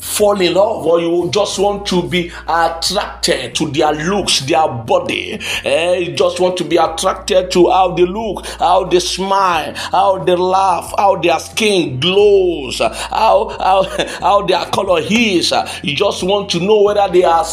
fall 0.04 0.40
in 0.40 0.54
love 0.54 0.86
or 0.86 1.00
you 1.00 1.30
just 1.32 1.58
want 1.58 1.86
to 1.86 2.06
be 2.08 2.30
attracted 2.46 3.54
to 3.54 3.70
their 3.70 3.92
looks, 3.92 4.40
their 4.40 4.68
body. 4.68 5.38
Eh? 5.64 5.94
You 5.96 6.12
just 6.14 6.38
want 6.38 6.56
to 6.58 6.64
be 6.64 6.76
attracted 6.94 7.50
to 7.52 7.70
how 7.70 7.94
they 7.94 8.04
look, 8.04 8.46
how 8.58 8.84
they 8.84 9.00
smile, 9.00 9.74
how 9.74 10.22
they 10.24 10.36
laugh, 10.36 10.92
how 10.96 11.16
their 11.16 11.38
skin 11.38 12.00
glows, 12.00 12.78
how, 12.78 13.54
how, 13.58 13.82
how 14.20 14.46
their 14.46 14.64
color 14.66 15.00
is. 15.00 15.52
You 15.82 15.94
just 15.94 16.22
want 16.22 16.50
to 16.50 16.60
know 16.60 16.82
whether 16.82 17.08
they 17.12 17.24
are 17.24 17.44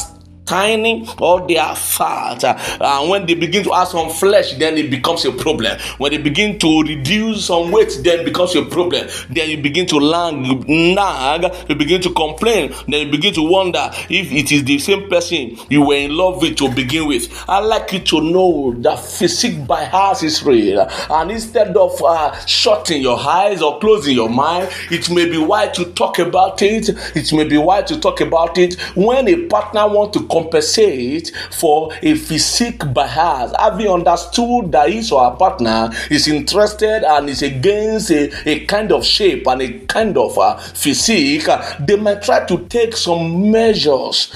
tiny 0.52 1.08
or 1.20 1.48
they 1.48 1.58
are 1.58 1.76
fat. 1.76 2.44
Uh, 2.44 3.08
when 3.08 3.26
they 3.26 3.36
begin 3.36 3.64
to 3.64 3.74
add 3.74 3.86
some 3.86 4.10
flesh, 4.10 4.54
then 4.56 4.78
it 4.78 4.92
becomes 4.92 5.24
a 5.24 5.32
problem. 5.32 5.80
When 5.98 6.12
they 6.12 6.18
begin 6.18 6.60
to 6.60 6.82
reduce 6.82 7.46
some 7.46 7.72
weight, 7.72 7.98
then 8.04 8.20
it 8.20 8.26
becomes 8.26 8.54
a 8.56 8.66
problem. 8.66 9.08
Then 9.30 9.50
you 9.50 9.62
begin 9.62 9.88
to 9.88 9.98
lang, 9.98 10.44
nag, 10.68 11.70
you 11.70 11.76
begin 11.76 12.02
to 12.02 12.14
complain. 12.14 12.74
Then 12.88 13.06
you 13.06 13.12
begin 13.12 13.34
to 13.36 13.42
wonder 13.44 13.90
if 14.10 14.32
it 14.32 14.52
is 14.52 14.66
the 14.66 14.78
same 14.80 15.08
person 15.10 15.58
you 15.70 15.86
were 15.86 15.96
in 15.96 16.12
love 16.18 16.42
with 16.42 16.58
to 16.58 16.70
begin 16.70 17.08
with. 17.08 17.32
I 17.48 17.60
like 17.60 17.94
you 17.94 18.00
to 18.00 18.22
know 18.22 18.74
that 18.80 19.00
physique 19.00 19.66
bias 19.66 20.24
is 20.24 20.44
real. 20.44 20.86
And 21.10 21.32
instead 21.32 21.78
of 21.78 22.02
uh, 22.04 22.38
shutting 22.46 23.02
your 23.02 23.18
eyes 23.18 23.62
or 23.62 23.80
closing 23.80 24.16
your 24.16 24.30
mind, 24.30 24.70
it 24.92 25.10
may 25.10 25.30
be 25.30 25.38
wise 25.38 25.76
to 25.78 25.86
talk 25.94 26.20
about 26.20 26.62
it. 26.62 26.90
It 27.16 27.32
may 27.32 27.46
be 27.46 27.58
wise 27.58 27.86
to 27.86 28.00
talk 28.00 28.20
about 28.20 28.58
it 28.58 28.76
when 28.96 29.30
a 29.30 29.46
partner 29.48 29.88
wants 29.88 30.18
to 30.18 30.28
compensate 30.42 31.32
for 31.52 31.92
a 32.02 32.16
physique 32.16 32.82
bias, 32.94 33.54
having 33.60 33.90
understood 33.90 34.72
that 34.72 34.90
his 34.90 35.12
or 35.12 35.30
her 35.30 35.36
partner 35.38 35.90
is 36.10 36.28
interested 36.28 37.04
and 37.04 37.30
is 37.30 37.42
against 37.42 38.12
a, 38.12 38.50
a 38.50 38.66
kind 38.66 38.92
of 38.92 39.06
shape 39.06 39.48
and 39.48 39.62
a 39.62 39.80
kind 39.86 40.18
of 40.18 40.38
uh, 40.38 40.58
physique, 40.58 41.48
they 41.80 41.96
might 41.96 42.22
try 42.22 42.46
to 42.46 42.66
take 42.68 42.96
some 42.96 43.52
measures 43.52 44.34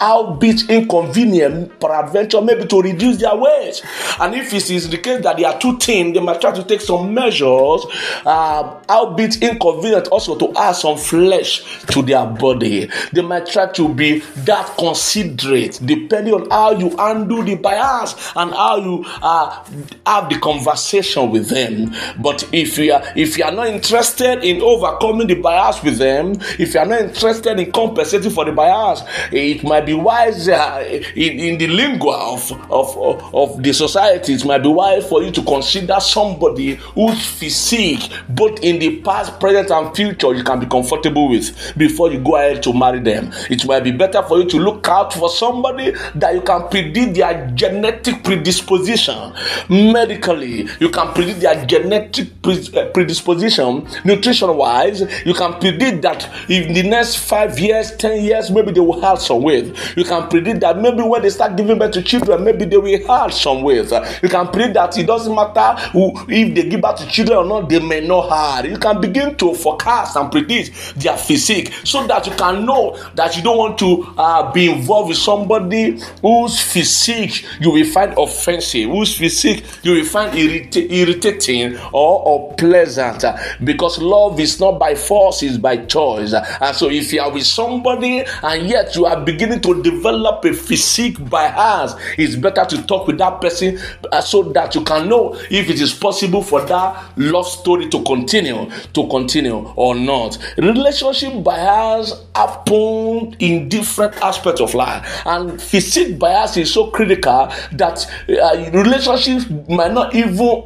albeit 0.00 0.68
inconvenient, 0.70 1.78
peradventure, 1.80 2.40
maybe 2.40 2.66
to 2.66 2.80
reduce 2.80 3.18
their 3.18 3.36
weight. 3.36 3.82
And 4.20 4.34
if 4.34 4.52
it 4.52 4.70
is 4.70 4.88
the 4.88 4.98
case 4.98 5.22
that 5.22 5.36
they 5.36 5.44
are 5.44 5.58
too 5.58 5.78
thin, 5.78 6.12
they 6.12 6.20
might 6.20 6.40
try 6.40 6.52
to 6.52 6.64
take 6.64 6.80
some 6.80 7.12
measures, 7.14 7.86
uh, 8.24 8.80
albeit 8.88 9.42
inconvenient, 9.42 10.08
also 10.08 10.36
to 10.36 10.52
add 10.56 10.72
some 10.72 10.96
flesh 10.96 11.84
to 11.86 12.02
their 12.02 12.26
body. 12.26 12.88
They 13.12 13.22
might 13.22 13.46
try 13.46 13.72
to 13.72 13.88
be 13.88 14.20
that 14.44 14.76
considerate, 14.78 15.80
depending 15.84 16.34
on 16.34 16.50
how 16.50 16.72
you 16.72 16.94
undo 16.98 17.42
the 17.42 17.56
bias 17.56 18.14
and 18.36 18.52
how 18.52 18.76
you 18.76 19.04
uh, 19.22 19.64
have 20.06 20.28
the 20.28 20.38
conversation 20.40 21.30
with 21.30 21.48
them. 21.48 21.94
But 22.18 22.48
if 22.52 22.78
you 22.78 22.92
are 22.92 23.02
if 23.16 23.38
you 23.38 23.44
are 23.44 23.52
not 23.52 23.68
interested 23.68 24.44
in 24.44 24.62
overcoming 24.62 25.26
the 25.26 25.34
bias 25.34 25.82
with 25.82 25.98
them, 25.98 26.32
if 26.58 26.74
you 26.74 26.80
are 26.80 26.86
not 26.86 27.00
interested 27.00 27.58
in 27.58 27.72
compensating 27.72 28.30
for 28.30 28.44
the 28.44 28.52
bias, 28.52 29.02
it 29.32 29.62
might 29.64 29.86
be 29.88 29.94
wise 29.94 30.48
uh, 30.48 30.84
in, 31.16 31.40
in 31.40 31.58
the 31.58 31.66
lingua 31.66 32.34
of, 32.34 32.52
of, 32.70 32.96
of, 32.98 33.34
of 33.34 33.62
the 33.62 33.72
society, 33.72 34.34
it 34.34 34.44
might 34.44 34.58
be 34.58 34.68
wise 34.68 35.08
for 35.08 35.22
you 35.22 35.30
to 35.30 35.42
consider 35.42 35.98
somebody 36.00 36.74
whose 36.94 37.24
physique, 37.26 38.10
both 38.28 38.62
in 38.62 38.78
the 38.78 39.00
past, 39.00 39.40
present, 39.40 39.70
and 39.70 39.94
future, 39.96 40.34
you 40.34 40.44
can 40.44 40.60
be 40.60 40.66
comfortable 40.66 41.28
with 41.28 41.76
before 41.76 42.10
you 42.12 42.20
go 42.20 42.36
ahead 42.36 42.62
to 42.62 42.72
marry 42.72 43.00
them. 43.00 43.30
It 43.48 43.66
might 43.66 43.82
be 43.84 43.92
better 43.92 44.22
for 44.22 44.38
you 44.38 44.44
to 44.50 44.58
look 44.58 44.86
out 44.88 45.14
for 45.14 45.30
somebody 45.30 45.92
that 46.16 46.34
you 46.34 46.42
can 46.42 46.68
predict 46.68 47.14
their 47.14 47.50
genetic 47.54 48.22
predisposition 48.22 49.32
medically. 49.70 50.68
You 50.80 50.90
can 50.90 51.14
predict 51.14 51.40
their 51.40 51.64
genetic 51.64 52.28
uh, 52.44 52.90
predisposition 52.92 53.88
nutrition 54.04 54.54
wise. 54.56 55.00
You 55.24 55.34
can 55.34 55.54
predict 55.54 56.02
that 56.02 56.28
in 56.50 56.74
the 56.74 56.82
next 56.82 57.16
five 57.16 57.58
years, 57.58 57.96
ten 57.96 58.22
years, 58.22 58.50
maybe 58.50 58.72
they 58.72 58.80
will 58.80 59.00
have 59.00 59.20
some 59.20 59.42
weight. 59.42 59.74
You 59.96 60.04
can 60.04 60.28
predict 60.28 60.60
that 60.60 60.78
maybe 60.78 61.02
when 61.02 61.22
they 61.22 61.30
start 61.30 61.56
giving 61.56 61.78
birth 61.78 61.92
to 61.92 62.02
children, 62.02 62.44
maybe 62.44 62.64
they 62.64 62.76
will 62.76 63.06
have 63.06 63.32
some 63.32 63.62
ways. 63.62 63.92
You 64.22 64.28
can 64.28 64.48
predict 64.48 64.74
that 64.74 64.98
it 64.98 65.06
doesn't 65.06 65.34
matter 65.34 65.80
who, 65.90 66.12
if 66.28 66.54
they 66.54 66.68
give 66.68 66.80
birth 66.80 66.98
to 66.98 67.06
children 67.08 67.38
or 67.38 67.44
not, 67.44 67.68
they 67.68 67.80
may 67.80 68.06
not 68.06 68.28
have. 68.28 68.66
You 68.66 68.78
can 68.78 69.00
begin 69.00 69.36
to 69.36 69.54
forecast 69.54 70.16
and 70.16 70.30
predict 70.30 70.94
their 70.96 71.16
physique 71.16 71.72
so 71.84 72.06
that 72.06 72.26
you 72.26 72.32
can 72.34 72.64
know 72.64 72.98
that 73.14 73.36
you 73.36 73.42
don't 73.42 73.58
want 73.58 73.78
to 73.78 74.14
uh, 74.16 74.52
be 74.52 74.70
involved 74.70 75.08
with 75.10 75.18
somebody 75.18 76.00
whose 76.22 76.60
physique 76.60 77.44
you 77.60 77.70
will 77.70 77.86
find 77.86 78.14
offensive, 78.18 78.88
whose 78.90 79.16
physique 79.16 79.64
you 79.82 79.92
will 79.92 80.04
find 80.04 80.32
irrit- 80.32 80.90
irritating 80.90 81.76
or, 81.92 82.22
or 82.24 82.54
pleasant. 82.54 83.24
Because 83.64 83.98
love 83.98 84.40
is 84.40 84.60
not 84.60 84.78
by 84.78 84.94
force, 84.94 85.42
it's 85.42 85.56
by 85.56 85.76
choice. 85.76 86.34
And 86.34 86.76
so 86.76 86.90
if 86.90 87.12
you 87.12 87.20
are 87.20 87.30
with 87.32 87.46
somebody 87.46 88.24
and 88.42 88.68
yet 88.68 88.94
you 88.94 89.06
are 89.06 89.20
beginning 89.20 89.60
to 89.62 89.67
to 89.68 89.82
develop 89.82 90.44
a 90.44 90.52
physique 90.52 91.28
bias, 91.28 91.94
it's 92.16 92.34
better 92.36 92.64
to 92.64 92.86
talk 92.86 93.06
with 93.06 93.18
that 93.18 93.40
person 93.40 93.78
uh, 94.12 94.20
so 94.20 94.42
that 94.44 94.74
you 94.74 94.82
can 94.82 95.08
know 95.08 95.34
if 95.50 95.68
it 95.68 95.80
is 95.80 95.92
possible 95.92 96.42
for 96.42 96.62
that 96.62 97.12
love 97.18 97.46
story 97.46 97.88
to 97.88 98.02
continue, 98.04 98.70
to 98.94 99.06
continue 99.08 99.56
or 99.76 99.94
not. 99.94 100.38
Relationship 100.56 101.42
bias 101.44 102.14
happen 102.34 103.36
in 103.38 103.68
different 103.68 104.16
aspects 104.22 104.60
of 104.60 104.74
life, 104.74 105.22
and 105.26 105.60
physique 105.60 106.18
bias 106.18 106.56
is 106.56 106.72
so 106.72 106.90
critical 106.90 107.52
that 107.72 108.06
uh, 108.28 108.70
relationships 108.72 109.46
might 109.68 109.92
not 109.92 110.14
even 110.14 110.62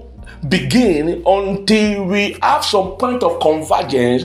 begin 0.49 1.23
until 1.27 2.05
we 2.07 2.37
have 2.43 2.65
some 2.65 2.93
point 2.97 3.23
of 3.23 3.41
convergence 3.41 4.25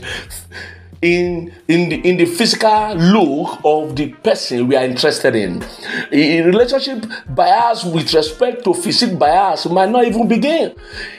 in 1.02 1.54
in 1.68 1.90
the 1.90 1.96
in 2.08 2.18
the 2.18 2.26
physical 2.26 2.96
look 2.96 3.60
of 3.64 3.96
the 3.96 4.10
person 4.24 4.68
we 4.68 4.76
are 4.76 4.84
interested 4.84 5.36
in. 5.36 5.64
In 6.12 6.46
relationship 6.46 7.06
bias 7.30 7.84
with 7.84 8.14
respect 8.14 8.64
to 8.64 8.74
physique 8.74 9.18
bias 9.18 9.68
might 9.68 9.90
not 9.90 10.06
even 10.06 10.28
begin 10.28 10.74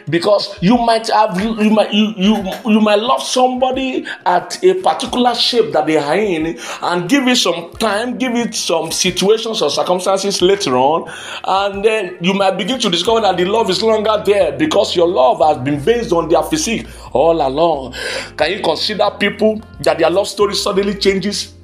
because 0.09 0.57
you 0.61 0.77
might 0.77 1.07
have 1.09 1.41
you 1.41 1.71
might 1.71 1.93
you 1.93 2.12
you, 2.17 2.53
you 2.67 2.81
might 2.81 2.99
love 2.99 3.23
somebody 3.23 4.05
at 4.27 4.62
a 4.64 4.75
particular 4.75 5.35
shape 5.35 5.73
that 5.73 5.87
they 5.87 5.97
are 5.97 6.17
in 6.17 6.59
and 6.83 7.09
give 7.09 7.27
it 7.29 7.37
some 7.37 7.71
time, 7.75 8.19
give 8.19 8.35
it 8.35 8.55
some 8.55 8.91
situations 8.91 9.62
or 9.62 9.71
circumstances 9.71 10.43
later 10.43 10.77
on, 10.77 11.09
and 11.45 11.85
then 11.85 12.17
you 12.21 12.35
might 12.35 12.57
begin 12.57 12.81
to 12.81 12.91
discover 12.91 13.21
that 13.21 13.37
the 13.37 13.45
love 13.45 13.71
is 13.71 13.83
longer 13.83 14.23
there 14.25 14.53
because 14.53 14.97
your 14.97 15.09
love 15.09 15.38
has 15.38 15.62
been 15.64 15.83
based 15.85 16.12
on 16.12 16.29
their 16.29 16.43
physique 16.43 16.87
all 17.12 17.47
along. 17.47 17.95
Can 18.37 18.53
you 18.53 18.62
consider 18.62 19.11
people 19.19 19.61
that 19.81 19.99
their 19.99 20.11
love 20.11 20.29
story 20.29 20.55
suddenly 20.55 20.95
changes? 20.95 21.55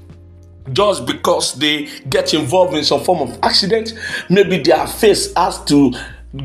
just 0.73 1.07
because 1.07 1.55
they 1.55 1.89
get 2.09 2.33
involved 2.35 2.75
in 2.75 2.85
some 2.85 3.03
form 3.05 3.21
of 3.29 3.39
accident. 3.43 3.93
Maybe 4.31 4.63
their 4.63 4.87
face 4.87 5.33
has 5.35 5.63
to 5.67 5.93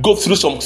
go 0.02 0.16
through 0.16 0.36
some 0.36 0.60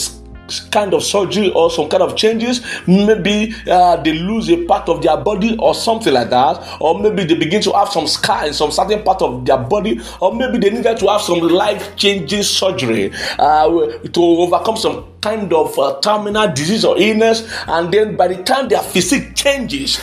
kind 0.72 0.94
of 0.94 1.04
surgery 1.04 1.52
or 1.52 1.72
some 1.72 1.90
kind 1.90 2.04
of 2.04 2.16
changes. 2.16 2.62
Maybe 2.88 3.54
uh, 3.70 3.98
they 3.98 4.14
lose 4.14 4.50
a 4.50 4.66
part 4.66 4.90
of 4.90 5.02
their 5.02 5.18
body 5.18 5.56
or 5.60 5.74
something 5.74 6.14
like 6.14 6.30
that. 6.32 6.78
Or 6.82 7.00
maybe 7.00 7.24
they 7.24 7.36
begin 7.36 7.62
to 7.64 7.72
have 7.74 7.90
some 7.90 8.08
scar 8.08 8.48
in 8.48 8.54
some 8.54 8.72
certain 8.72 9.04
part 9.04 9.22
of 9.22 9.46
their 9.46 9.58
body. 9.58 10.02
Or 10.20 10.34
maybe 10.36 10.58
they 10.58 10.70
needed 10.70 10.98
to 10.98 11.08
have 11.08 11.22
some 11.22 11.40
life 11.40 11.96
changing 11.96 12.44
surgery 12.44 13.12
uh, 13.40 13.70
to 13.70 14.24
overcome 14.24 14.78
some 14.78 15.13
kind 15.24 15.54
of 15.54 15.80
uh, 15.80 16.00
terminal 16.02 16.52
disease 16.54 16.84
or 16.84 17.00
illness 17.00 17.48
and 17.68 17.94
then 17.94 18.18
by 18.18 18.28
the 18.28 18.44
time 18.44 18.68
their 18.68 18.84
physique 18.84 19.34
changes 19.36 20.00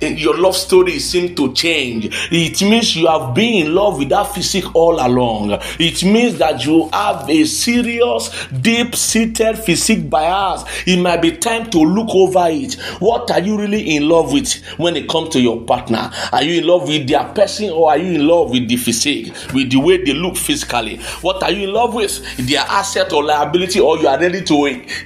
your 0.00 0.36
love 0.36 0.56
story 0.56 0.98
seems 0.98 1.34
to 1.36 1.52
change. 1.52 2.08
It 2.30 2.60
means 2.62 2.96
you 2.96 3.06
have 3.06 3.34
been 3.34 3.66
in 3.66 3.74
love 3.74 3.98
with 3.98 4.08
that 4.10 4.24
physique 4.34 4.74
all 4.74 4.94
along. 4.94 5.58
It 5.78 6.02
means 6.04 6.38
that 6.38 6.64
you 6.64 6.88
have 6.92 7.28
a 7.28 7.44
serious 7.44 8.46
deep 8.48 8.94
seated 8.94 9.58
physique 9.58 10.08
bias. 10.10 10.64
It 10.86 11.00
might 11.00 11.22
be 11.22 11.36
time 11.36 11.70
to 11.70 11.78
look 11.78 12.08
over 12.10 12.46
it. 12.48 12.74
What 13.00 13.30
are 13.30 13.40
you 13.40 13.58
really 13.58 13.96
in 13.96 14.08
love 14.08 14.32
with 14.32 14.54
when 14.78 14.96
it 14.96 15.08
comes 15.08 15.30
to 15.30 15.40
your 15.40 15.62
partner? 15.62 16.10
Are 16.32 16.42
you 16.42 16.60
in 16.60 16.66
love 16.66 16.88
with 16.88 17.08
their 17.08 17.24
person 17.24 17.70
or 17.70 17.90
are 17.90 17.98
you 17.98 18.20
in 18.20 18.26
love 18.26 18.50
with 18.50 18.68
the 18.68 18.76
physique 18.76 19.32
with 19.54 19.70
the 19.70 19.78
way 19.78 20.02
they 20.04 20.12
look 20.14 20.36
physically? 20.36 20.98
What 21.22 21.42
are 21.42 21.50
you 21.50 21.68
in 21.68 21.74
love 21.74 21.94
with? 21.94 22.46
Their 22.46 22.60
asset 22.60 23.12
or 23.12 23.24
liability 23.24 23.80
or 23.80 23.98
you 23.98 24.08
are 24.08 24.18
ready 24.18 24.42
to 24.42 24.55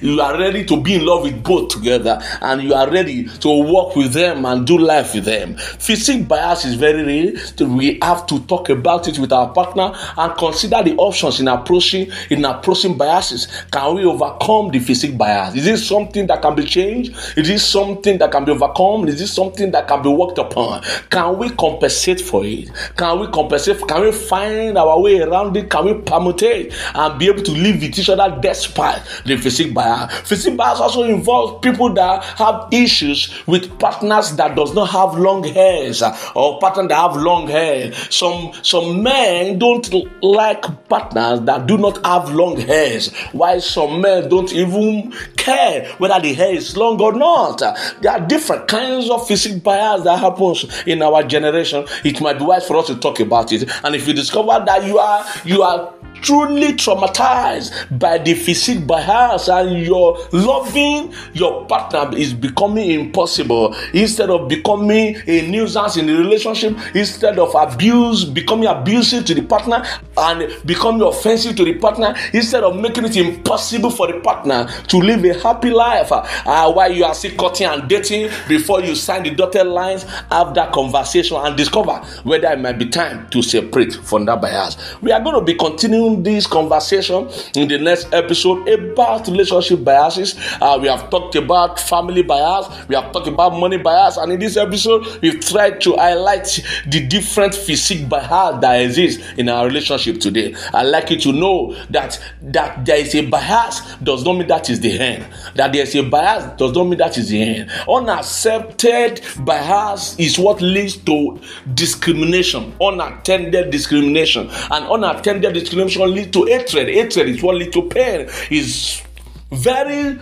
you 0.01 0.21
are 0.21 0.39
ready 0.39 0.65
to 0.65 0.81
be 0.81 0.95
in 0.95 1.05
love 1.05 1.23
with 1.23 1.43
both 1.43 1.69
together 1.71 2.21
and 2.41 2.63
you 2.63 2.75
are 2.75 2.91
ready 2.91 3.25
to 3.25 3.73
work 3.73 3.97
with 3.97 4.13
them 4.13 4.45
and 4.45 4.67
do 4.67 4.79
life 4.79 5.15
with 5.15 5.25
them. 5.25 5.57
Physique 5.57 6.29
bias 6.29 6.65
is 6.65 6.75
very 6.75 7.03
real. 7.03 7.77
We 7.77 7.99
have 8.03 8.27
to 8.27 8.41
talk 8.47 8.69
about 8.69 9.09
it 9.09 9.19
with 9.19 9.33
our 9.33 9.53
partner 9.53 9.93
and 10.17 10.37
consider 10.37 10.83
the 10.83 10.97
options 10.97 11.41
in 11.41 11.49
approaching 11.49 12.11
in 12.31 12.45
approaching 12.45 12.97
biases. 12.97 13.49
Can 13.71 13.97
we 13.97 14.05
overcome 14.05 14.71
the 14.71 14.79
physique 14.79 15.17
bias? 15.17 15.55
Is 15.55 15.65
this 15.65 15.87
something 15.87 16.27
that 16.27 16.43
can 16.43 16.55
be 16.55 16.65
changed? 16.65 17.17
Is 17.37 17.49
this 17.49 17.67
something 17.67 18.19
that 18.19 18.31
can 18.31 18.45
be 18.45 18.53
overcome? 18.53 19.09
Is 19.09 19.19
this 19.19 19.33
something 19.33 19.71
that 19.73 19.89
can 19.89 20.03
be 20.03 20.09
worked 20.09 20.39
upon? 20.39 20.83
Can 21.11 21.39
we 21.39 21.51
compensate 21.51 22.21
for 22.21 22.45
it? 22.45 22.71
Can 22.97 23.21
we 23.21 23.27
compensate? 23.29 23.87
Can 23.87 24.03
we 24.03 24.13
find 24.13 24.77
our 24.79 25.01
way 25.01 25.21
around 25.21 25.57
it? 25.57 25.71
Can 25.71 25.85
we 25.85 25.93
permutate 25.95 26.73
and 26.95 27.19
be 27.19 27.27
able 27.29 27.43
to 27.43 27.53
live 27.53 27.81
with 27.81 27.99
each 27.99 28.09
other 28.09 28.39
despite 28.41 29.03
the 29.25 29.37
physique 29.41 29.75
bias. 29.75 30.13
Physique 30.21 30.57
bias 30.57 30.81
also 30.81 31.03
involves 31.05 31.61
people 31.61 31.93
that 31.95 32.23
have 32.25 32.69
issues 32.73 33.47
with 33.47 33.79
partners 33.79 34.37
that 34.37 34.55
does 34.57 34.75
not 34.75 34.91
have 34.91 35.19
long 35.19 35.43
hairs 35.45 36.03
uh, 36.03 36.17
or 36.35 36.59
partners 36.59 36.89
that 36.89 36.97
have 36.97 37.17
long 37.17 37.49
hair. 37.49 37.93
Some 38.11 38.53
some 38.63 39.03
men 39.03 39.59
don't 39.59 39.93
like 40.23 40.63
partners 40.89 41.41
that 41.43 41.67
do 41.67 41.79
not 41.79 42.05
have 42.05 42.31
long 42.31 42.59
hairs, 42.59 43.15
while 43.33 43.61
some 43.61 44.01
men 44.01 44.29
don't 44.29 44.53
even 44.53 45.13
care 45.37 45.87
whether 45.99 46.21
the 46.21 46.33
hair 46.35 46.55
is 46.55 46.77
long 46.77 47.01
or 47.01 47.13
not. 47.13 47.59
There 48.01 48.13
are 48.13 48.21
different 48.27 48.69
kinds 48.69 49.11
of 49.11 49.27
physique 49.27 49.63
bias 49.63 50.05
that 50.05 50.19
happens 50.19 50.65
in 50.87 51.03
our 51.03 51.23
generation. 51.23 51.87
It 52.05 52.21
might 52.21 52.39
be 52.39 52.45
wise 52.45 52.67
for 52.67 52.77
us 52.77 52.87
to 52.89 52.97
talk 52.97 53.21
about 53.21 53.53
it. 53.53 53.71
And 53.85 53.95
if 53.95 54.07
you 54.07 54.15
discover 54.15 54.63
that 54.67 54.85
you 54.85 54.99
are 54.99 55.25
you 55.45 55.63
are 55.63 55.93
truly 56.23 56.73
traumatized 56.73 57.99
by 57.99 58.19
the 58.19 58.35
physique 58.35 58.87
bias 58.87 59.49
and 59.49 59.85
your 59.85 60.19
loving 60.33 61.13
your 61.33 61.67
partner 61.67 62.17
is 62.17 62.33
becoming 62.33 62.91
impossible. 62.91 63.75
Instead 63.93 64.31
of 64.31 64.49
becoming 64.49 65.17
a 65.27 65.49
nuisance 65.51 65.97
in 65.97 66.07
the 66.07 66.15
relationship 66.15 66.77
instead 66.95 67.39
of 67.39 67.55
abuse 67.55 68.25
becoming 68.25 68.67
abusive 68.67 69.25
to 69.25 69.35
the 69.35 69.43
partner 69.43 69.85
and 70.17 70.55
becoming 70.67 71.03
offensive 71.03 71.57
to 71.57 71.65
the 71.65 71.75
partner 71.75 72.15
instead 72.33 72.63
of 72.65 72.77
making 72.77 73.05
it 73.05 73.17
impossible 73.17 73.91
for 73.91 74.07
the 74.07 74.21
partner 74.21 74.67
to 74.89 74.99
live 74.99 75.25
a 75.25 75.39
happy 75.41 75.71
life 75.71 76.11
uh, 76.13 76.73
while 76.73 76.91
you 76.93 77.05
are 77.05 77.15
still 77.15 77.35
cutting 77.37 77.67
and 77.67 77.89
dating 77.89 78.31
before 78.49 78.81
you 78.81 78.95
sign 78.95 79.23
the 79.23 79.31
dotted 79.31 79.67
lines 79.67 80.05
have 80.31 80.55
that 80.55 80.73
conversation 80.73 81.37
and 81.39 81.57
discover 81.57 81.93
whether 82.25 82.49
it 82.49 82.59
might 82.59 82.79
be 82.79 82.87
time 82.87 83.29
to 83.31 83.43
separate 83.43 83.95
from 83.95 84.25
that 84.27 84.41
bias. 84.41 84.77
We 85.01 85.13
are 85.13 85.21
going 85.21 85.37
to 85.37 85.45
be 85.45 85.55
continuing 85.55 86.10
this 86.17 86.47
conversation 86.47 87.29
in 87.55 87.69
the 87.69 87.79
next 87.79 88.13
episode 88.13 88.69
about 88.69 89.27
relationship 89.29 89.85
biases. 89.85 90.35
Uh, 90.61 90.79
we 90.81 90.89
have 90.89 91.11
talked 91.11 91.35
about 91.35 91.79
family 91.79 92.23
bias, 92.23 92.67
we 92.89 92.95
have 92.95 93.13
talked 93.13 93.29
about 93.29 93.51
money 93.51 93.79
bias, 93.79 94.17
and 94.17 94.33
in 94.33 94.39
this 94.41 94.57
episode, 94.57 95.07
we've 95.23 95.41
tried 95.41 95.81
to 95.81 95.95
highlight 95.97 96.61
the 96.87 97.07
different 97.07 97.55
physique 97.55 98.09
bias 98.09 98.61
that 98.61 98.81
exist 98.81 99.21
in 99.39 99.49
our 99.49 99.67
relationship 99.67 100.21
today. 100.21 100.55
I'd 100.73 100.85
like 100.85 101.11
you 101.11 101.19
to 101.21 101.33
know 101.33 101.75
that 101.91 102.19
that 102.43 102.85
there 102.85 102.99
is 102.99 103.15
a 103.15 103.27
bias 103.27 103.81
does 103.97 104.25
not 104.25 104.35
mean 104.35 104.49
that 104.49 104.71
is 104.71 104.81
the 104.81 104.99
end. 104.99 105.27
That 105.55 105.73
there 105.73 105.83
is 105.83 105.95
a 105.95 106.03
bias 106.03 106.57
does 106.57 106.73
not 106.73 106.85
mean 106.85 106.99
that 106.99 107.17
is 107.19 107.29
the 107.29 107.43
end. 107.43 107.71
Unaccepted 107.89 109.21
bias 109.45 110.19
is 110.19 110.39
what 110.39 110.61
leads 110.61 110.97
to 110.99 111.41
discrimination, 111.75 112.75
unattended 112.81 113.71
discrimination, 113.71 114.49
and 114.71 114.87
unattended 114.87 115.55
discrimination 115.55 116.00
lead 116.09 116.33
to 116.33 116.45
hatred. 116.45 116.89
Hatred 116.89 117.29
is 117.29 117.43
what 117.43 117.57
leads 117.57 117.73
to 117.75 117.83
pain. 117.89 118.29
Is 118.51 119.03
very 119.51 120.19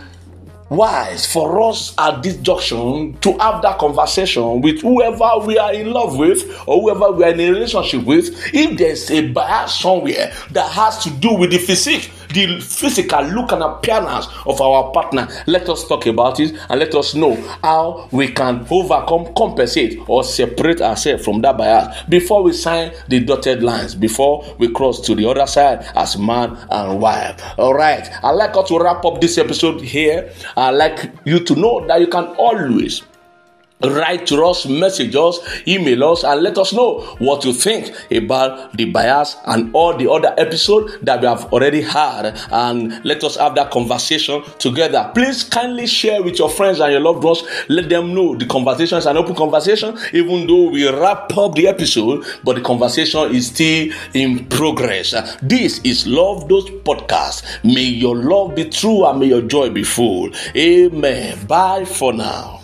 wise 0.71 1.31
for 1.31 1.61
us 1.63 1.95
at 1.99 2.23
this 2.23 2.37
junction 2.39 3.17
to 3.21 3.33
have 3.39 3.63
that 3.63 3.79
conversation 3.79 4.61
with 4.61 4.81
whoever 4.83 5.39
we 5.45 5.59
are 5.59 5.73
in 5.73 5.91
love 5.91 6.19
with 6.19 6.45
or 6.67 6.83
whoever 6.83 7.11
we 7.13 7.25
are 7.25 7.31
in 7.31 7.41
a 7.41 7.51
relationship 7.51 8.05
with. 8.05 8.29
If 8.55 8.77
there's 8.77 9.11
a 9.11 9.29
bias 9.29 9.81
somewhere 9.81 10.33
that 10.51 10.71
has 10.71 11.03
to 11.05 11.11
do 11.11 11.35
with 11.35 11.51
the 11.51 11.59
physique, 11.59 12.11
the 12.35 12.61
physical 12.61 13.23
look 13.25 13.53
and 13.53 13.63
appearance 13.63 14.27
of 14.47 14.61
our 14.61 14.91
partner. 14.93 15.29
Let 15.47 15.69
us 15.69 15.87
talk 15.87 16.07
about 16.07 16.41
it 16.41 16.57
and 16.69 16.81
let 16.81 16.95
us 16.95 17.15
know 17.15 17.35
how 17.63 18.09
we 18.13 18.29
can 18.29 18.67
overcome, 18.71 19.33
compensate, 19.35 19.99
or 20.09 20.25
separate 20.25 20.81
ourselves 20.81 21.25
from 21.25 21.41
that 21.43 21.57
bias 21.57 22.03
before 22.09 22.43
we 22.43 22.53
sign 22.53 22.93
the 23.09 23.21
dotted 23.21 23.63
lines, 23.63 23.95
before 23.95 24.45
we 24.59 24.73
cross 24.73 25.01
to 25.03 25.15
the 25.15 25.29
other 25.29 25.47
side 25.47 25.87
as 25.95 26.19
man 26.19 26.57
and 26.71 27.01
wife. 27.01 27.41
All 27.59 27.75
right, 27.75 28.09
I'd 28.23 28.33
like 28.33 28.57
us 28.57 28.69
to 28.69 28.79
wrap 28.79 29.05
up 29.05 29.21
this 29.21 29.39
episode 29.39 29.81
here. 29.81 30.33
I'd 30.57 30.71
like 30.71 31.13
you 31.25 31.41
to 31.41 31.55
know 31.55 31.87
that 31.87 32.01
you 32.01 32.07
can 32.07 32.25
always 32.37 33.03
write 33.83 34.27
to 34.27 34.45
us, 34.45 34.67
message 34.67 35.15
us, 35.15 35.39
email 35.67 36.05
us, 36.05 36.25
and 36.25 36.43
let 36.43 36.59
us 36.59 36.73
know 36.73 37.01
what 37.19 37.45
you 37.45 37.53
think 37.53 37.95
about 38.11 38.77
the 38.77 38.87
bias 38.87 39.37
and 39.47 39.75
all 39.75 39.97
the 39.97 40.11
other 40.11 40.35
episodes 40.39 40.99
that 41.03 41.21
we 41.21 41.27
have 41.27 41.53
already 41.53 41.83
had. 41.83 42.39
And 42.51 43.05
let 43.05 43.23
us 43.25 43.37
have 43.37 43.55
that 43.55 43.71
conversation 43.71 44.43
together. 44.59 45.11
Please 45.15 45.45
kindly 45.45 45.87
share 45.87 46.23
with 46.23 46.39
your 46.39 46.51
friends 46.51 46.81
and 46.81 46.93
your 46.93 47.01
loved 47.01 47.23
ones. 47.23 47.43
Let 47.69 47.89
them 47.89 48.15
know 48.15 48.35
the 48.35 48.47
conversation 48.47 48.99
is 48.99 49.07
an 49.07 49.17
open 49.17 49.35
conversation, 49.35 49.97
even 50.13 50.47
though 50.47 50.71
we 50.71 50.89
wrap 50.89 51.37
up 51.37 51.55
the 51.55 51.69
episode, 51.69 52.25
but 52.45 52.57
the 52.57 52.63
conversation 52.63 53.35
is 53.35 53.49
still 53.49 53.93
in 54.15 54.47
progress. 54.47 55.15
This 55.43 55.81
is 55.85 56.07
Love 56.07 56.49
Those 56.49 56.69
Podcast. 56.71 57.45
May 57.65 57.85
your 57.85 58.17
love 58.17 58.55
be 58.55 58.69
true 58.69 59.07
and 59.07 59.21
may 59.21 59.27
your 59.27 59.43
joy 59.43 59.71
be 59.71 59.85
full. 59.85 60.31
Amen. 60.57 61.47
Bye 61.47 61.85
for 61.85 62.13
now. 62.13 62.61